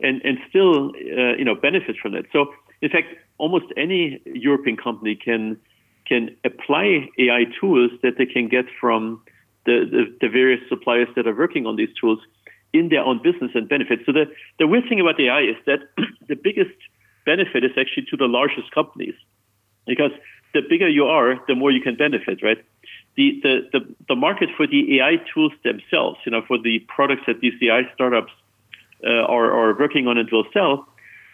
and 0.00 0.20
and 0.24 0.38
still 0.48 0.90
uh, 0.90 1.36
you 1.36 1.44
know 1.44 1.54
benefit 1.54 1.96
from 2.00 2.14
it. 2.14 2.26
So 2.32 2.52
in 2.82 2.90
fact, 2.90 3.08
almost 3.38 3.66
any 3.76 4.20
European 4.26 4.76
company 4.76 5.14
can 5.14 5.58
can 6.06 6.36
apply 6.44 7.08
AI 7.18 7.44
tools 7.60 7.92
that 8.02 8.18
they 8.18 8.26
can 8.26 8.48
get 8.48 8.64
from 8.80 9.22
the, 9.64 9.84
the, 9.88 10.02
the 10.20 10.28
various 10.28 10.60
suppliers 10.68 11.08
that 11.14 11.26
are 11.26 11.34
working 11.34 11.66
on 11.66 11.76
these 11.76 11.90
tools 12.00 12.18
in 12.72 12.88
their 12.88 13.02
own 13.02 13.20
business 13.22 13.50
and 13.54 13.68
benefit. 13.68 14.00
So 14.06 14.12
the, 14.12 14.24
the 14.58 14.66
weird 14.66 14.88
thing 14.88 15.00
about 15.00 15.20
AI 15.20 15.42
is 15.42 15.56
that 15.66 15.80
the 16.28 16.34
biggest 16.34 16.74
benefit 17.24 17.64
is 17.64 17.70
actually 17.78 18.06
to 18.10 18.16
the 18.16 18.26
largest 18.26 18.70
companies 18.72 19.14
because 19.86 20.10
the 20.52 20.62
bigger 20.68 20.88
you 20.88 21.04
are, 21.04 21.38
the 21.46 21.54
more 21.54 21.70
you 21.70 21.80
can 21.80 21.96
benefit, 21.96 22.42
right? 22.42 22.58
The, 23.16 23.40
the, 23.42 23.68
the, 23.72 23.94
the 24.08 24.16
market 24.16 24.48
for 24.56 24.66
the 24.66 24.98
AI 24.98 25.16
tools 25.32 25.52
themselves, 25.64 26.18
you 26.24 26.32
know, 26.32 26.42
for 26.46 26.58
the 26.58 26.80
products 26.88 27.22
that 27.26 27.40
these 27.40 27.54
AI 27.62 27.82
startups 27.94 28.32
uh, 29.04 29.10
are, 29.10 29.50
are 29.52 29.78
working 29.78 30.06
on 30.06 30.18
and 30.18 30.28
will 30.30 30.46
sell, 30.52 30.88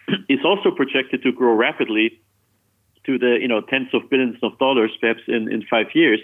is 0.29 0.39
also 0.43 0.71
projected 0.71 1.23
to 1.23 1.31
grow 1.31 1.53
rapidly 1.53 2.19
to 3.05 3.17
the, 3.17 3.37
you 3.39 3.47
know, 3.47 3.61
tens 3.61 3.89
of 3.93 4.09
billions 4.09 4.37
of 4.43 4.57
dollars 4.59 4.91
perhaps 4.99 5.21
in, 5.27 5.51
in 5.51 5.63
five 5.69 5.87
years. 5.93 6.19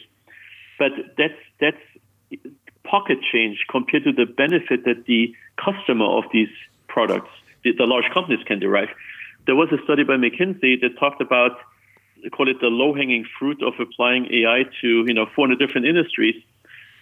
But 0.77 0.91
that's, 1.17 1.39
that's 1.59 1.77
pocket 2.83 3.19
change 3.31 3.65
compared 3.69 4.03
to 4.03 4.11
the 4.11 4.25
benefit 4.25 4.85
that 4.85 5.05
the 5.05 5.33
customer 5.57 6.05
of 6.05 6.25
these 6.33 6.49
products, 6.87 7.29
the, 7.63 7.71
the 7.73 7.85
large 7.85 8.09
companies 8.13 8.43
can 8.45 8.59
derive. 8.59 8.89
There 9.45 9.55
was 9.55 9.69
a 9.71 9.83
study 9.83 10.03
by 10.03 10.15
McKinsey 10.15 10.81
that 10.81 10.97
talked 10.99 11.21
about 11.21 11.57
call 12.31 12.49
it 12.49 12.59
the 12.61 12.67
low 12.67 12.93
hanging 12.93 13.25
fruit 13.37 13.61
of 13.63 13.73
applying 13.79 14.25
AI 14.33 14.63
to 14.81 15.03
you 15.07 15.13
know 15.13 15.25
400 15.35 15.59
different 15.59 15.87
industries, 15.87 16.35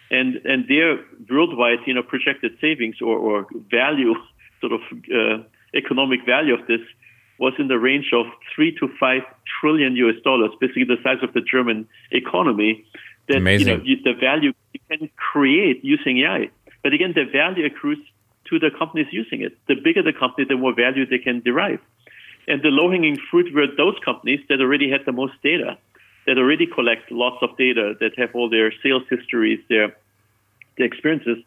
and 0.10 0.36
and 0.45 0.67
their 0.67 0.99
worldwide 1.29 1.79
you 1.86 1.93
know 1.93 2.03
projected 2.03 2.57
savings 2.60 3.01
or, 3.01 3.17
or 3.17 3.47
value 3.69 4.13
sort 4.62 4.73
of 4.73 4.81
uh, 5.13 5.43
economic 5.73 6.25
value 6.25 6.53
of 6.53 6.67
this 6.67 6.81
was 7.38 7.53
in 7.57 7.67
the 7.67 7.79
range 7.79 8.12
of 8.13 8.27
three 8.53 8.75
to 8.75 8.88
five 8.99 9.23
trillion 9.60 9.95
US 9.95 10.15
dollars, 10.23 10.51
basically 10.60 10.84
the 10.84 10.97
size 11.03 11.23
of 11.23 11.34
the 11.34 11.41
German 11.41 11.88
economy. 12.12 12.86
That 13.27 13.38
Amazing. 13.38 13.67
you 13.67 13.77
know 13.77 13.84
you, 13.84 13.95
the 14.03 14.13
value 14.13 14.53
you 14.73 14.79
can 14.89 15.10
create 15.15 15.84
using 15.84 16.19
AI, 16.19 16.49
but 16.84 16.93
again 16.93 17.13
the 17.15 17.25
value 17.25 17.65
accrues 17.65 17.99
to 18.49 18.60
the 18.60 18.69
companies 18.77 19.07
using 19.12 19.41
it. 19.41 19.57
The 19.67 19.75
bigger 19.75 20.03
the 20.03 20.13
company, 20.13 20.45
the 20.47 20.57
more 20.57 20.75
value 20.75 21.05
they 21.05 21.19
can 21.19 21.39
derive. 21.39 21.79
And 22.52 22.62
the 22.62 22.68
low 22.68 22.92
hanging 22.92 23.18
fruit 23.32 23.48
were 23.56 23.68
those 23.78 23.96
companies 24.04 24.42
that 24.50 24.60
already 24.60 24.92
had 24.92 25.06
the 25.06 25.14
most 25.14 25.36
data, 25.42 25.78
that 26.28 26.38
already 26.38 26.68
collect 26.68 27.10
lots 27.10 27.38
of 27.42 27.56
data, 27.58 27.94
that 28.02 28.12
have 28.18 28.36
all 28.36 28.50
their 28.50 28.74
sales 28.84 29.04
histories, 29.10 29.60
their, 29.70 29.96
their 30.78 30.86
experiences, 30.86 31.38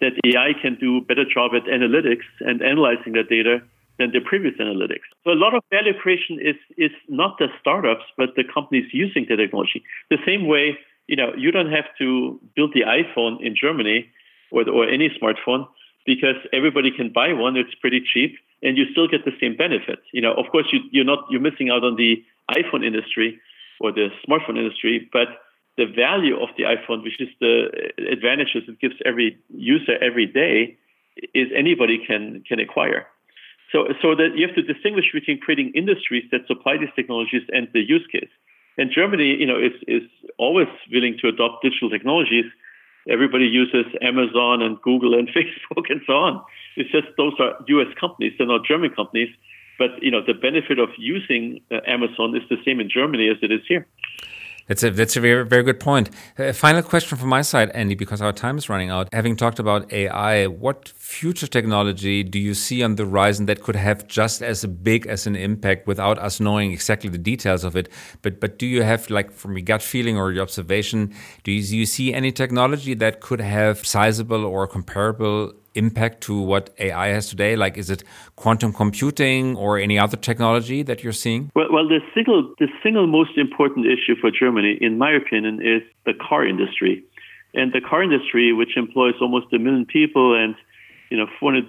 that 0.00 0.12
AI 0.24 0.54
can 0.62 0.76
do 0.80 0.96
a 0.96 1.00
better 1.02 1.26
job 1.28 1.52
at 1.54 1.64
analytics 1.64 2.24
and 2.40 2.62
analyzing 2.62 3.12
that 3.12 3.28
data 3.28 3.60
than 3.98 4.12
the 4.12 4.20
previous 4.20 4.54
analytics. 4.56 5.04
So 5.24 5.32
a 5.32 5.36
lot 5.44 5.54
of 5.54 5.62
value 5.70 5.92
creation 5.92 6.40
is, 6.40 6.56
is 6.78 6.92
not 7.06 7.36
the 7.38 7.48
startups, 7.60 8.04
but 8.16 8.30
the 8.34 8.44
companies 8.44 8.88
using 8.92 9.26
the 9.28 9.36
technology. 9.36 9.84
The 10.08 10.18
same 10.24 10.46
way, 10.46 10.78
you 11.06 11.16
know, 11.16 11.34
you 11.36 11.50
don't 11.50 11.70
have 11.70 11.84
to 11.98 12.40
build 12.56 12.72
the 12.72 12.84
iPhone 12.88 13.44
in 13.44 13.54
Germany 13.54 14.08
or, 14.50 14.66
or 14.70 14.88
any 14.88 15.10
smartphone 15.20 15.68
because 16.06 16.36
everybody 16.54 16.90
can 16.90 17.12
buy 17.12 17.34
one. 17.34 17.58
It's 17.58 17.74
pretty 17.74 18.00
cheap 18.00 18.38
and 18.62 18.76
you 18.76 18.84
still 18.92 19.08
get 19.08 19.24
the 19.24 19.32
same 19.40 19.56
benefit. 19.56 20.00
You 20.12 20.22
know, 20.22 20.34
of 20.34 20.46
course, 20.50 20.66
you, 20.72 20.80
you're 20.90 21.04
not 21.04 21.26
you're 21.30 21.40
missing 21.40 21.70
out 21.70 21.84
on 21.84 21.96
the 21.96 22.22
iPhone 22.50 22.84
industry 22.84 23.40
or 23.80 23.92
the 23.92 24.08
smartphone 24.26 24.56
industry, 24.56 25.08
but 25.12 25.28
the 25.76 25.86
value 25.86 26.40
of 26.40 26.48
the 26.56 26.64
iPhone, 26.64 27.02
which 27.02 27.20
is 27.20 27.28
the 27.40 27.68
advantages 28.10 28.62
it 28.66 28.80
gives 28.80 28.94
every 29.04 29.38
user 29.54 30.02
every 30.02 30.26
day, 30.26 30.76
is 31.34 31.48
anybody 31.54 31.98
can 32.04 32.42
can 32.48 32.60
acquire. 32.60 33.06
So 33.72 33.88
so 34.00 34.14
that 34.14 34.36
you 34.36 34.46
have 34.46 34.56
to 34.56 34.62
distinguish 34.62 35.06
between 35.12 35.40
creating 35.40 35.72
industries 35.74 36.24
that 36.32 36.46
supply 36.46 36.78
these 36.78 36.94
technologies 36.96 37.42
and 37.52 37.68
the 37.72 37.80
use 37.80 38.06
case. 38.10 38.30
And 38.78 38.90
Germany, 38.90 39.36
you 39.36 39.46
know, 39.46 39.58
is 39.58 39.72
is 39.86 40.08
always 40.38 40.68
willing 40.92 41.18
to 41.20 41.28
adopt 41.28 41.62
digital 41.62 41.90
technologies, 41.90 42.44
everybody 43.08 43.46
uses 43.46 43.86
Amazon 44.02 44.62
and 44.62 44.80
Google 44.82 45.14
and 45.14 45.28
Facebook 45.36 45.90
and 45.90 46.00
so 46.06 46.14
on. 46.14 46.42
It's 46.76 46.90
just 46.90 47.06
those 47.16 47.34
are 47.40 47.56
U.S. 47.68 47.92
companies; 47.98 48.32
they're 48.38 48.46
not 48.46 48.64
German 48.66 48.90
companies. 48.90 49.28
But 49.78 50.02
you 50.02 50.10
know, 50.10 50.22
the 50.26 50.34
benefit 50.34 50.78
of 50.78 50.88
using 50.98 51.60
uh, 51.70 51.80
Amazon 51.86 52.34
is 52.36 52.42
the 52.48 52.56
same 52.64 52.80
in 52.80 52.88
Germany 52.88 53.28
as 53.28 53.36
it 53.42 53.52
is 53.52 53.60
here. 53.68 53.86
That's 54.66 54.82
a 54.82 54.90
that's 54.90 55.16
a 55.16 55.20
very 55.20 55.44
very 55.44 55.62
good 55.62 55.78
point. 55.78 56.10
Uh, 56.38 56.52
final 56.52 56.82
question 56.82 57.16
from 57.16 57.28
my 57.28 57.42
side, 57.42 57.70
Andy, 57.70 57.94
because 57.94 58.20
our 58.20 58.32
time 58.32 58.58
is 58.58 58.68
running 58.68 58.90
out. 58.90 59.08
Having 59.12 59.36
talked 59.36 59.58
about 59.58 59.92
AI, 59.92 60.46
what 60.46 60.88
future 60.88 61.46
technology 61.46 62.24
do 62.24 62.38
you 62.38 62.52
see 62.52 62.82
on 62.82 62.96
the 62.96 63.04
horizon 63.04 63.46
that 63.46 63.62
could 63.62 63.76
have 63.76 64.08
just 64.08 64.42
as 64.42 64.64
big 64.64 65.06
as 65.06 65.26
an 65.26 65.36
impact 65.36 65.86
without 65.86 66.18
us 66.18 66.40
knowing 66.40 66.72
exactly 66.72 67.08
the 67.08 67.18
details 67.18 67.62
of 67.62 67.76
it? 67.76 67.88
But 68.22 68.40
but 68.40 68.58
do 68.58 68.66
you 68.66 68.82
have 68.82 69.08
like 69.08 69.30
from 69.30 69.52
your 69.56 69.62
gut 69.62 69.82
feeling 69.82 70.16
or 70.16 70.32
your 70.32 70.42
observation, 70.42 71.14
do 71.44 71.52
you, 71.52 71.62
do 71.62 71.76
you 71.76 71.86
see 71.86 72.12
any 72.12 72.32
technology 72.32 72.94
that 72.94 73.20
could 73.20 73.40
have 73.40 73.86
sizable 73.86 74.44
or 74.44 74.66
comparable 74.66 75.52
impact 75.76 76.22
to 76.22 76.40
what 76.40 76.70
AI 76.78 77.08
has 77.08 77.28
today? 77.28 77.56
Like, 77.56 77.76
is 77.76 77.90
it 77.90 78.02
quantum 78.34 78.72
computing 78.72 79.56
or 79.56 79.78
any 79.78 79.98
other 79.98 80.16
technology 80.16 80.82
that 80.82 81.04
you're 81.04 81.12
seeing? 81.12 81.50
Well, 81.54 81.68
well, 81.70 81.88
the 81.88 82.00
single 82.14 82.54
the 82.58 82.68
single 82.82 83.06
most 83.06 83.36
important 83.36 83.86
issue 83.86 84.16
for 84.20 84.30
Germany, 84.30 84.78
in 84.80 84.98
my 84.98 85.12
opinion, 85.12 85.60
is 85.60 85.82
the 86.04 86.14
car 86.14 86.46
industry, 86.46 87.04
and 87.54 87.72
the 87.72 87.80
car 87.80 88.02
industry, 88.02 88.52
which 88.52 88.76
employs 88.76 89.14
almost 89.20 89.52
a 89.52 89.58
million 89.58 89.86
people 89.86 90.34
and 90.34 90.54
you 91.10 91.16
know 91.16 91.26
400 91.38 91.66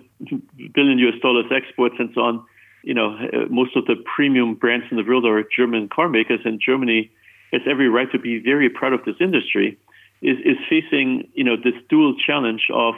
billion 0.74 0.98
US 1.00 1.20
dollars 1.22 1.46
exports 1.52 1.96
and 2.00 2.10
so 2.16 2.22
on. 2.22 2.46
You 2.84 2.94
know, 2.94 3.18
most 3.50 3.76
of 3.76 3.86
the 3.86 3.96
premium 4.16 4.56
brands 4.56 4.86
in 4.92 4.98
the 4.98 5.04
world 5.04 5.26
are 5.26 5.44
German 5.56 5.90
car 5.90 6.08
makers, 6.08 6.40
and 6.46 6.60
Germany 6.60 7.12
has 7.52 7.62
every 7.70 7.90
right 7.90 8.12
to 8.12 8.20
be 8.20 8.40
very 8.40 8.70
proud 8.70 8.94
of 8.94 9.04
this 9.06 9.16
industry. 9.20 9.78
Is 10.22 10.38
is 10.40 10.58
facing 10.70 11.28
you 11.34 11.44
know 11.44 11.58
this 11.58 11.76
dual 11.90 12.16
challenge 12.26 12.68
of 12.74 12.96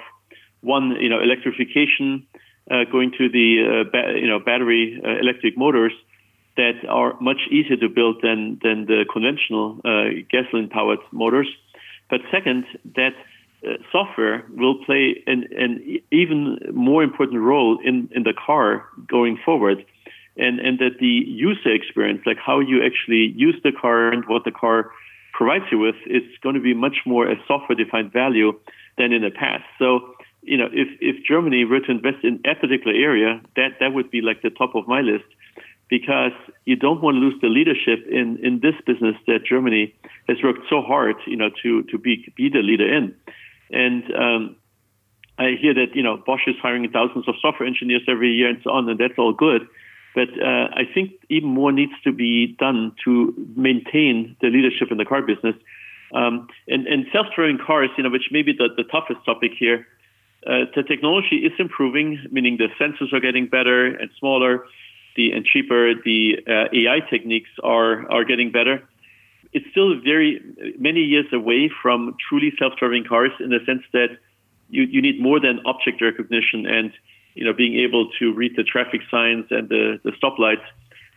one, 0.61 0.97
you 0.99 1.09
know, 1.09 1.19
electrification, 1.21 2.25
uh, 2.69 2.83
going 2.91 3.11
to 3.17 3.29
the 3.29 3.47
uh, 3.65 3.89
ba- 3.89 4.13
you 4.15 4.27
know 4.27 4.39
battery 4.39 5.01
uh, 5.03 5.19
electric 5.19 5.57
motors 5.57 5.93
that 6.57 6.85
are 6.87 7.19
much 7.19 7.41
easier 7.49 7.77
to 7.77 7.89
build 7.89 8.17
than 8.21 8.59
than 8.61 8.85
the 8.85 9.05
conventional 9.11 9.79
uh, 9.85 10.09
gasoline 10.29 10.69
powered 10.69 10.99
motors. 11.11 11.47
But 12.09 12.21
second, 12.31 12.65
that 12.95 13.13
uh, 13.67 13.73
software 13.91 14.45
will 14.55 14.83
play 14.85 15.21
an, 15.27 15.47
an 15.57 15.99
even 16.11 16.57
more 16.73 17.03
important 17.03 17.41
role 17.41 17.77
in, 17.83 18.09
in 18.15 18.23
the 18.23 18.33
car 18.33 18.85
going 19.07 19.37
forward. 19.43 19.85
And, 20.37 20.61
and 20.61 20.79
that 20.79 20.99
the 21.01 21.23
user 21.27 21.73
experience, 21.73 22.21
like 22.25 22.37
how 22.37 22.61
you 22.61 22.81
actually 22.85 23.33
use 23.35 23.59
the 23.61 23.73
car 23.73 24.13
and 24.13 24.23
what 24.27 24.45
the 24.45 24.51
car 24.51 24.91
provides 25.33 25.65
you 25.69 25.79
with, 25.79 25.95
is 26.05 26.23
going 26.41 26.55
to 26.55 26.61
be 26.61 26.73
much 26.73 26.99
more 27.05 27.29
a 27.29 27.35
software 27.45 27.75
defined 27.75 28.13
value 28.13 28.53
than 28.97 29.11
in 29.11 29.21
the 29.21 29.31
past. 29.31 29.65
So 29.77 30.15
you 30.41 30.57
know, 30.57 30.67
if, 30.71 30.87
if 31.01 31.23
Germany 31.25 31.65
were 31.65 31.79
to 31.79 31.91
invest 31.91 32.23
in 32.23 32.39
a 32.45 32.55
particular 32.55 32.95
area, 32.95 33.41
that, 33.55 33.79
that 33.79 33.93
would 33.93 34.09
be 34.09 34.21
like 34.21 34.41
the 34.41 34.49
top 34.49 34.75
of 34.75 34.87
my 34.87 35.01
list 35.01 35.25
because 35.89 36.31
you 36.65 36.75
don't 36.75 37.01
want 37.01 37.15
to 37.15 37.19
lose 37.19 37.35
the 37.41 37.47
leadership 37.47 38.05
in, 38.09 38.37
in 38.43 38.59
this 38.61 38.75
business 38.85 39.15
that 39.27 39.39
Germany 39.43 39.93
has 40.27 40.37
worked 40.43 40.61
so 40.69 40.81
hard, 40.81 41.15
you 41.25 41.35
know, 41.35 41.49
to, 41.63 41.83
to 41.83 41.97
be, 41.97 42.31
be 42.37 42.49
the 42.49 42.59
leader 42.59 42.91
in. 42.91 43.15
And, 43.71 44.03
um, 44.15 44.55
I 45.39 45.55
hear 45.59 45.73
that, 45.73 45.95
you 45.95 46.03
know, 46.03 46.17
Bosch 46.17 46.41
is 46.47 46.55
hiring 46.61 46.89
thousands 46.91 47.27
of 47.27 47.35
software 47.41 47.65
engineers 47.65 48.01
every 48.09 48.31
year 48.33 48.49
and 48.49 48.59
so 48.61 48.71
on, 48.71 48.89
and 48.89 48.99
that's 48.99 49.17
all 49.17 49.31
good. 49.31 49.65
But 50.13 50.27
uh, 50.41 50.67
I 50.73 50.83
think 50.93 51.11
even 51.29 51.49
more 51.49 51.71
needs 51.71 51.93
to 52.03 52.11
be 52.11 52.57
done 52.59 52.93
to 53.05 53.33
maintain 53.55 54.35
the 54.41 54.47
leadership 54.47 54.91
in 54.91 54.97
the 54.97 55.05
car 55.05 55.21
business. 55.21 55.55
Um, 56.13 56.47
and, 56.67 56.87
and 56.87 57.05
self-driving 57.13 57.59
cars, 57.65 57.89
you 57.97 58.03
know, 58.03 58.09
which 58.09 58.29
may 58.31 58.41
be 58.41 58.51
the, 58.51 58.67
the 58.75 58.83
toughest 58.83 59.23
topic 59.25 59.51
here, 59.57 59.87
uh, 60.47 60.65
the 60.75 60.83
technology 60.83 61.37
is 61.37 61.51
improving, 61.59 62.19
meaning 62.31 62.57
the 62.57 62.69
sensors 62.79 63.11
are 63.13 63.19
getting 63.19 63.47
better 63.47 63.87
and 63.87 64.09
smaller, 64.19 64.65
the 65.15 65.31
and 65.31 65.45
cheaper. 65.45 65.93
The 65.95 66.37
uh, 66.47 66.65
AI 66.73 66.99
techniques 67.09 67.49
are 67.63 68.09
are 68.09 68.23
getting 68.23 68.51
better. 68.51 68.87
It's 69.51 69.65
still 69.71 69.99
very 69.99 70.41
many 70.77 71.01
years 71.01 71.25
away 71.33 71.69
from 71.81 72.15
truly 72.29 72.53
self-driving 72.57 73.05
cars 73.05 73.31
in 73.39 73.49
the 73.49 73.59
sense 73.65 73.81
that 73.93 74.17
you, 74.69 74.83
you 74.83 75.01
need 75.01 75.19
more 75.19 75.39
than 75.39 75.59
object 75.65 76.01
recognition 76.01 76.65
and 76.65 76.91
you 77.33 77.43
know 77.43 77.53
being 77.53 77.75
able 77.75 78.09
to 78.19 78.33
read 78.33 78.55
the 78.55 78.63
traffic 78.63 79.01
signs 79.11 79.45
and 79.49 79.67
the, 79.67 79.99
the 80.03 80.11
stoplights. 80.11 80.65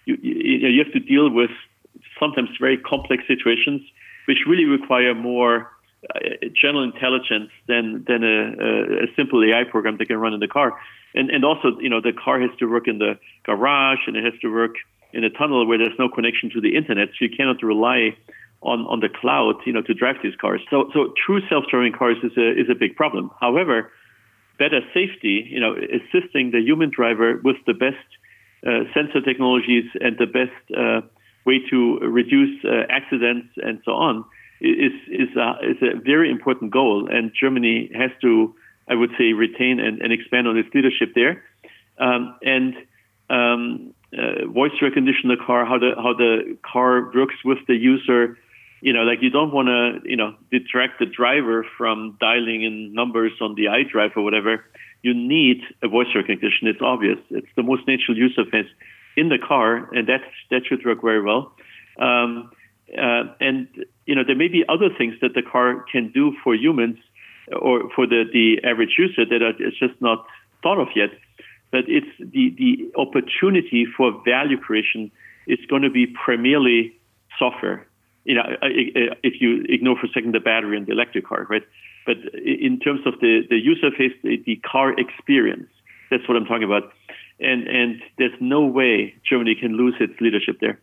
You, 0.05 0.19
you, 0.21 0.69
you 0.69 0.83
have 0.83 0.93
to 0.95 1.01
deal 1.01 1.31
with 1.31 1.51
sometimes 2.19 2.49
very 2.59 2.79
complex 2.79 3.25
situations 3.29 3.83
which 4.27 4.39
really 4.47 4.65
require 4.65 5.15
more 5.15 5.71
general 6.61 6.83
intelligence 6.83 7.51
than 7.69 8.05
than 8.07 8.25
a, 8.25 9.05
a, 9.05 9.07
simple 9.17 9.43
AI 9.45 9.65
program 9.65 9.97
that 9.99 10.07
can 10.07 10.19
run 10.19 10.35
in 10.35 10.41
the 10.41 10.49
car. 10.49 10.79
And 11.15 11.31
and 11.31 11.45
also, 11.45 11.79
you 11.79 11.89
know, 11.89 12.01
the 12.01 12.13
car 12.13 12.41
has 12.41 12.51
to 12.59 12.67
work 12.67 12.89
in 12.89 12.99
the 12.99 13.19
garage 13.45 14.01
and 14.07 14.17
it 14.17 14.25
has 14.25 14.39
to 14.41 14.49
work 14.49 14.75
in 15.13 15.25
a 15.25 15.31
tunnel 15.31 15.67
where 15.67 15.79
there's 15.79 15.99
no 15.99 16.09
connection 16.09 16.51
to 16.51 16.61
the 16.61 16.75
internet, 16.75 17.09
so 17.09 17.25
you 17.27 17.31
cannot 17.37 17.63
rely 17.63 18.17
on 18.63 18.81
on 18.87 19.01
the 19.01 19.09
cloud, 19.09 19.57
you 19.65 19.73
know, 19.73 19.83
to 19.83 19.95
drive 19.95 20.17
these 20.23 20.35
cars. 20.41 20.61
So 20.71 20.91
so 20.93 21.15
true 21.25 21.41
self-driving 21.49 21.93
cars 21.93 22.17
is 22.23 22.37
a 22.37 22.51
is 22.51 22.69
a 22.69 22.75
big 22.75 22.97
problem. 22.97 23.31
However, 23.41 23.91
better 24.59 24.81
safety, 24.93 25.47
you 25.49 25.61
know, 25.61 25.75
assisting 25.75 26.51
the 26.51 26.61
human 26.61 26.91
driver 26.91 27.41
with 27.45 27.57
the 27.67 27.75
best 27.75 28.09
uh, 28.67 28.85
sensor 28.95 29.21
technologies 29.21 29.85
and 30.01 30.17
the 30.19 30.27
best 30.27 30.59
uh, 30.77 31.03
way 31.47 31.61
to 31.71 31.99
reduce 32.01 32.65
uh, 32.65 32.87
accidents 32.91 33.49
and 33.57 33.81
so 33.85 33.93
on 33.93 34.25
is 34.63 34.93
is 35.09 35.37
a, 35.37 35.59
is 35.63 35.77
a 35.83 36.01
very 36.01 36.31
important 36.31 36.71
goal, 36.71 37.09
and 37.11 37.33
Germany 37.39 37.91
has 37.95 38.11
to, 38.23 38.55
I 38.89 38.95
would 38.95 39.11
say, 39.19 39.33
retain 39.33 39.81
and, 39.81 40.01
and 40.01 40.13
expand 40.13 40.47
on 40.47 40.57
its 40.57 40.69
leadership 40.75 41.11
there. 41.15 41.43
Um, 41.99 42.37
and 42.43 42.75
um, 43.29 43.95
uh, 44.17 44.47
voice 44.47 44.73
recognition 44.81 45.29
the 45.29 45.37
car, 45.37 45.65
how 45.65 45.79
the 45.79 45.93
how 45.97 46.15
the 46.15 46.57
car 46.63 47.11
works 47.15 47.37
with 47.45 47.59
the 47.67 47.75
user. 47.75 48.39
You 48.81 48.93
know, 48.93 49.03
like 49.03 49.23
you 49.23 49.31
don't 49.31 49.53
want 49.53 49.69
to, 49.69 50.09
you 50.09 50.17
know, 50.17 50.35
detract 50.51 50.99
the 50.99 51.07
driver 51.07 51.65
from 51.79 52.17
dialing 52.21 52.65
in 52.65 52.93
numbers 52.93 53.33
on 53.41 53.55
the 53.55 53.67
iDrive 53.67 54.17
or 54.17 54.23
whatever. 54.23 54.65
You 55.03 55.15
need 55.15 55.63
a 55.83 55.89
voice 55.89 56.09
recognition. 56.15 56.67
It's 56.67 56.83
obvious. 56.83 57.19
It's 57.31 57.47
the 57.57 57.63
most 57.63 57.87
natural 57.87 58.17
use 58.17 58.37
of 58.39 58.49
it 58.53 58.67
in 59.17 59.29
the 59.29 59.39
car, 59.39 59.89
and 59.93 60.09
that 60.09 60.23
that 60.51 60.63
should 60.67 60.85
work 60.85 61.01
very 61.03 61.23
well. 61.23 61.53
Um, 61.99 62.51
uh, 62.97 63.25
and 63.41 63.69
you 64.07 64.15
know 64.15 64.23
there 64.27 64.37
may 64.37 64.49
be 64.49 64.65
other 64.69 64.89
things 64.97 65.15
that 65.23 65.35
the 65.35 65.43
car 65.43 65.85
can 65.91 66.11
do 66.13 66.35
for 66.43 66.55
humans 66.55 66.99
or 67.61 67.91
for 67.95 68.07
the, 68.07 68.25
the 68.33 68.61
average 68.69 68.97
user 68.99 69.25
that 69.25 69.43
are 69.43 69.55
it's 69.59 69.79
just 69.79 70.01
not 70.01 70.27
thought 70.63 70.79
of 70.79 70.89
yet. 70.95 71.11
But 71.71 71.85
it's 71.89 72.07
the, 72.19 72.55
the 72.59 72.93
opportunity 73.01 73.87
for 73.97 74.13
value 74.25 74.59
creation 74.59 75.11
is 75.47 75.59
going 75.69 75.83
to 75.83 75.91
be 75.91 76.07
primarily 76.07 76.95
software. 77.39 77.87
You 78.25 78.35
know, 78.37 78.43
if 78.63 79.41
you 79.41 79.65
ignore 79.69 79.97
for 79.97 80.07
a 80.07 80.11
second 80.11 80.35
the 80.35 80.41
battery 80.41 80.77
and 80.77 80.87
the 80.87 80.93
electric 80.93 81.27
car, 81.27 81.47
right? 81.49 81.63
But 82.07 82.19
in 82.35 82.79
terms 82.79 83.01
of 83.07 83.15
the, 83.21 83.43
the 83.49 83.57
user 83.57 83.91
face, 83.91 84.13
the, 84.23 84.43
the 84.45 84.57
car 84.57 84.93
experience, 84.99 85.69
that's 86.11 86.29
what 86.29 86.37
I'm 86.37 86.45
talking 86.45 86.65
about. 86.65 86.93
And, 87.41 87.67
and 87.67 88.03
there's 88.19 88.39
no 88.41 88.65
way 88.65 89.15
Germany 89.29 89.57
can 89.59 89.77
lose 89.77 89.95
its 89.99 90.21
leadership 90.21 90.59
there. 90.61 90.79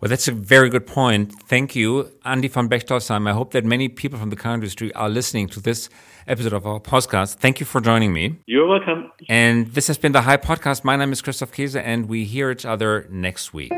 Well, 0.00 0.08
that's 0.08 0.28
a 0.28 0.32
very 0.32 0.68
good 0.70 0.86
point. 0.86 1.32
Thank 1.44 1.74
you, 1.74 2.10
Andy 2.24 2.48
von 2.48 2.68
Bechtolsheim. 2.68 3.28
I 3.28 3.32
hope 3.32 3.52
that 3.52 3.64
many 3.64 3.88
people 3.88 4.18
from 4.18 4.30
the 4.30 4.36
car 4.36 4.54
industry 4.54 4.92
are 4.94 5.08
listening 5.08 5.48
to 5.48 5.60
this 5.60 5.88
episode 6.26 6.52
of 6.52 6.66
our 6.66 6.80
podcast. 6.80 7.36
Thank 7.36 7.60
you 7.60 7.66
for 7.66 7.80
joining 7.80 8.12
me. 8.12 8.38
You're 8.46 8.66
welcome. 8.66 9.10
And 9.28 9.68
this 9.68 9.86
has 9.86 9.98
been 9.98 10.12
the 10.12 10.22
High 10.22 10.36
Podcast. 10.36 10.84
My 10.84 10.96
name 10.96 11.12
is 11.12 11.22
Christoph 11.22 11.52
Keese, 11.52 11.76
and 11.76 12.08
we 12.08 12.24
hear 12.24 12.50
each 12.50 12.66
other 12.66 13.06
next 13.10 13.54
week. 13.54 13.72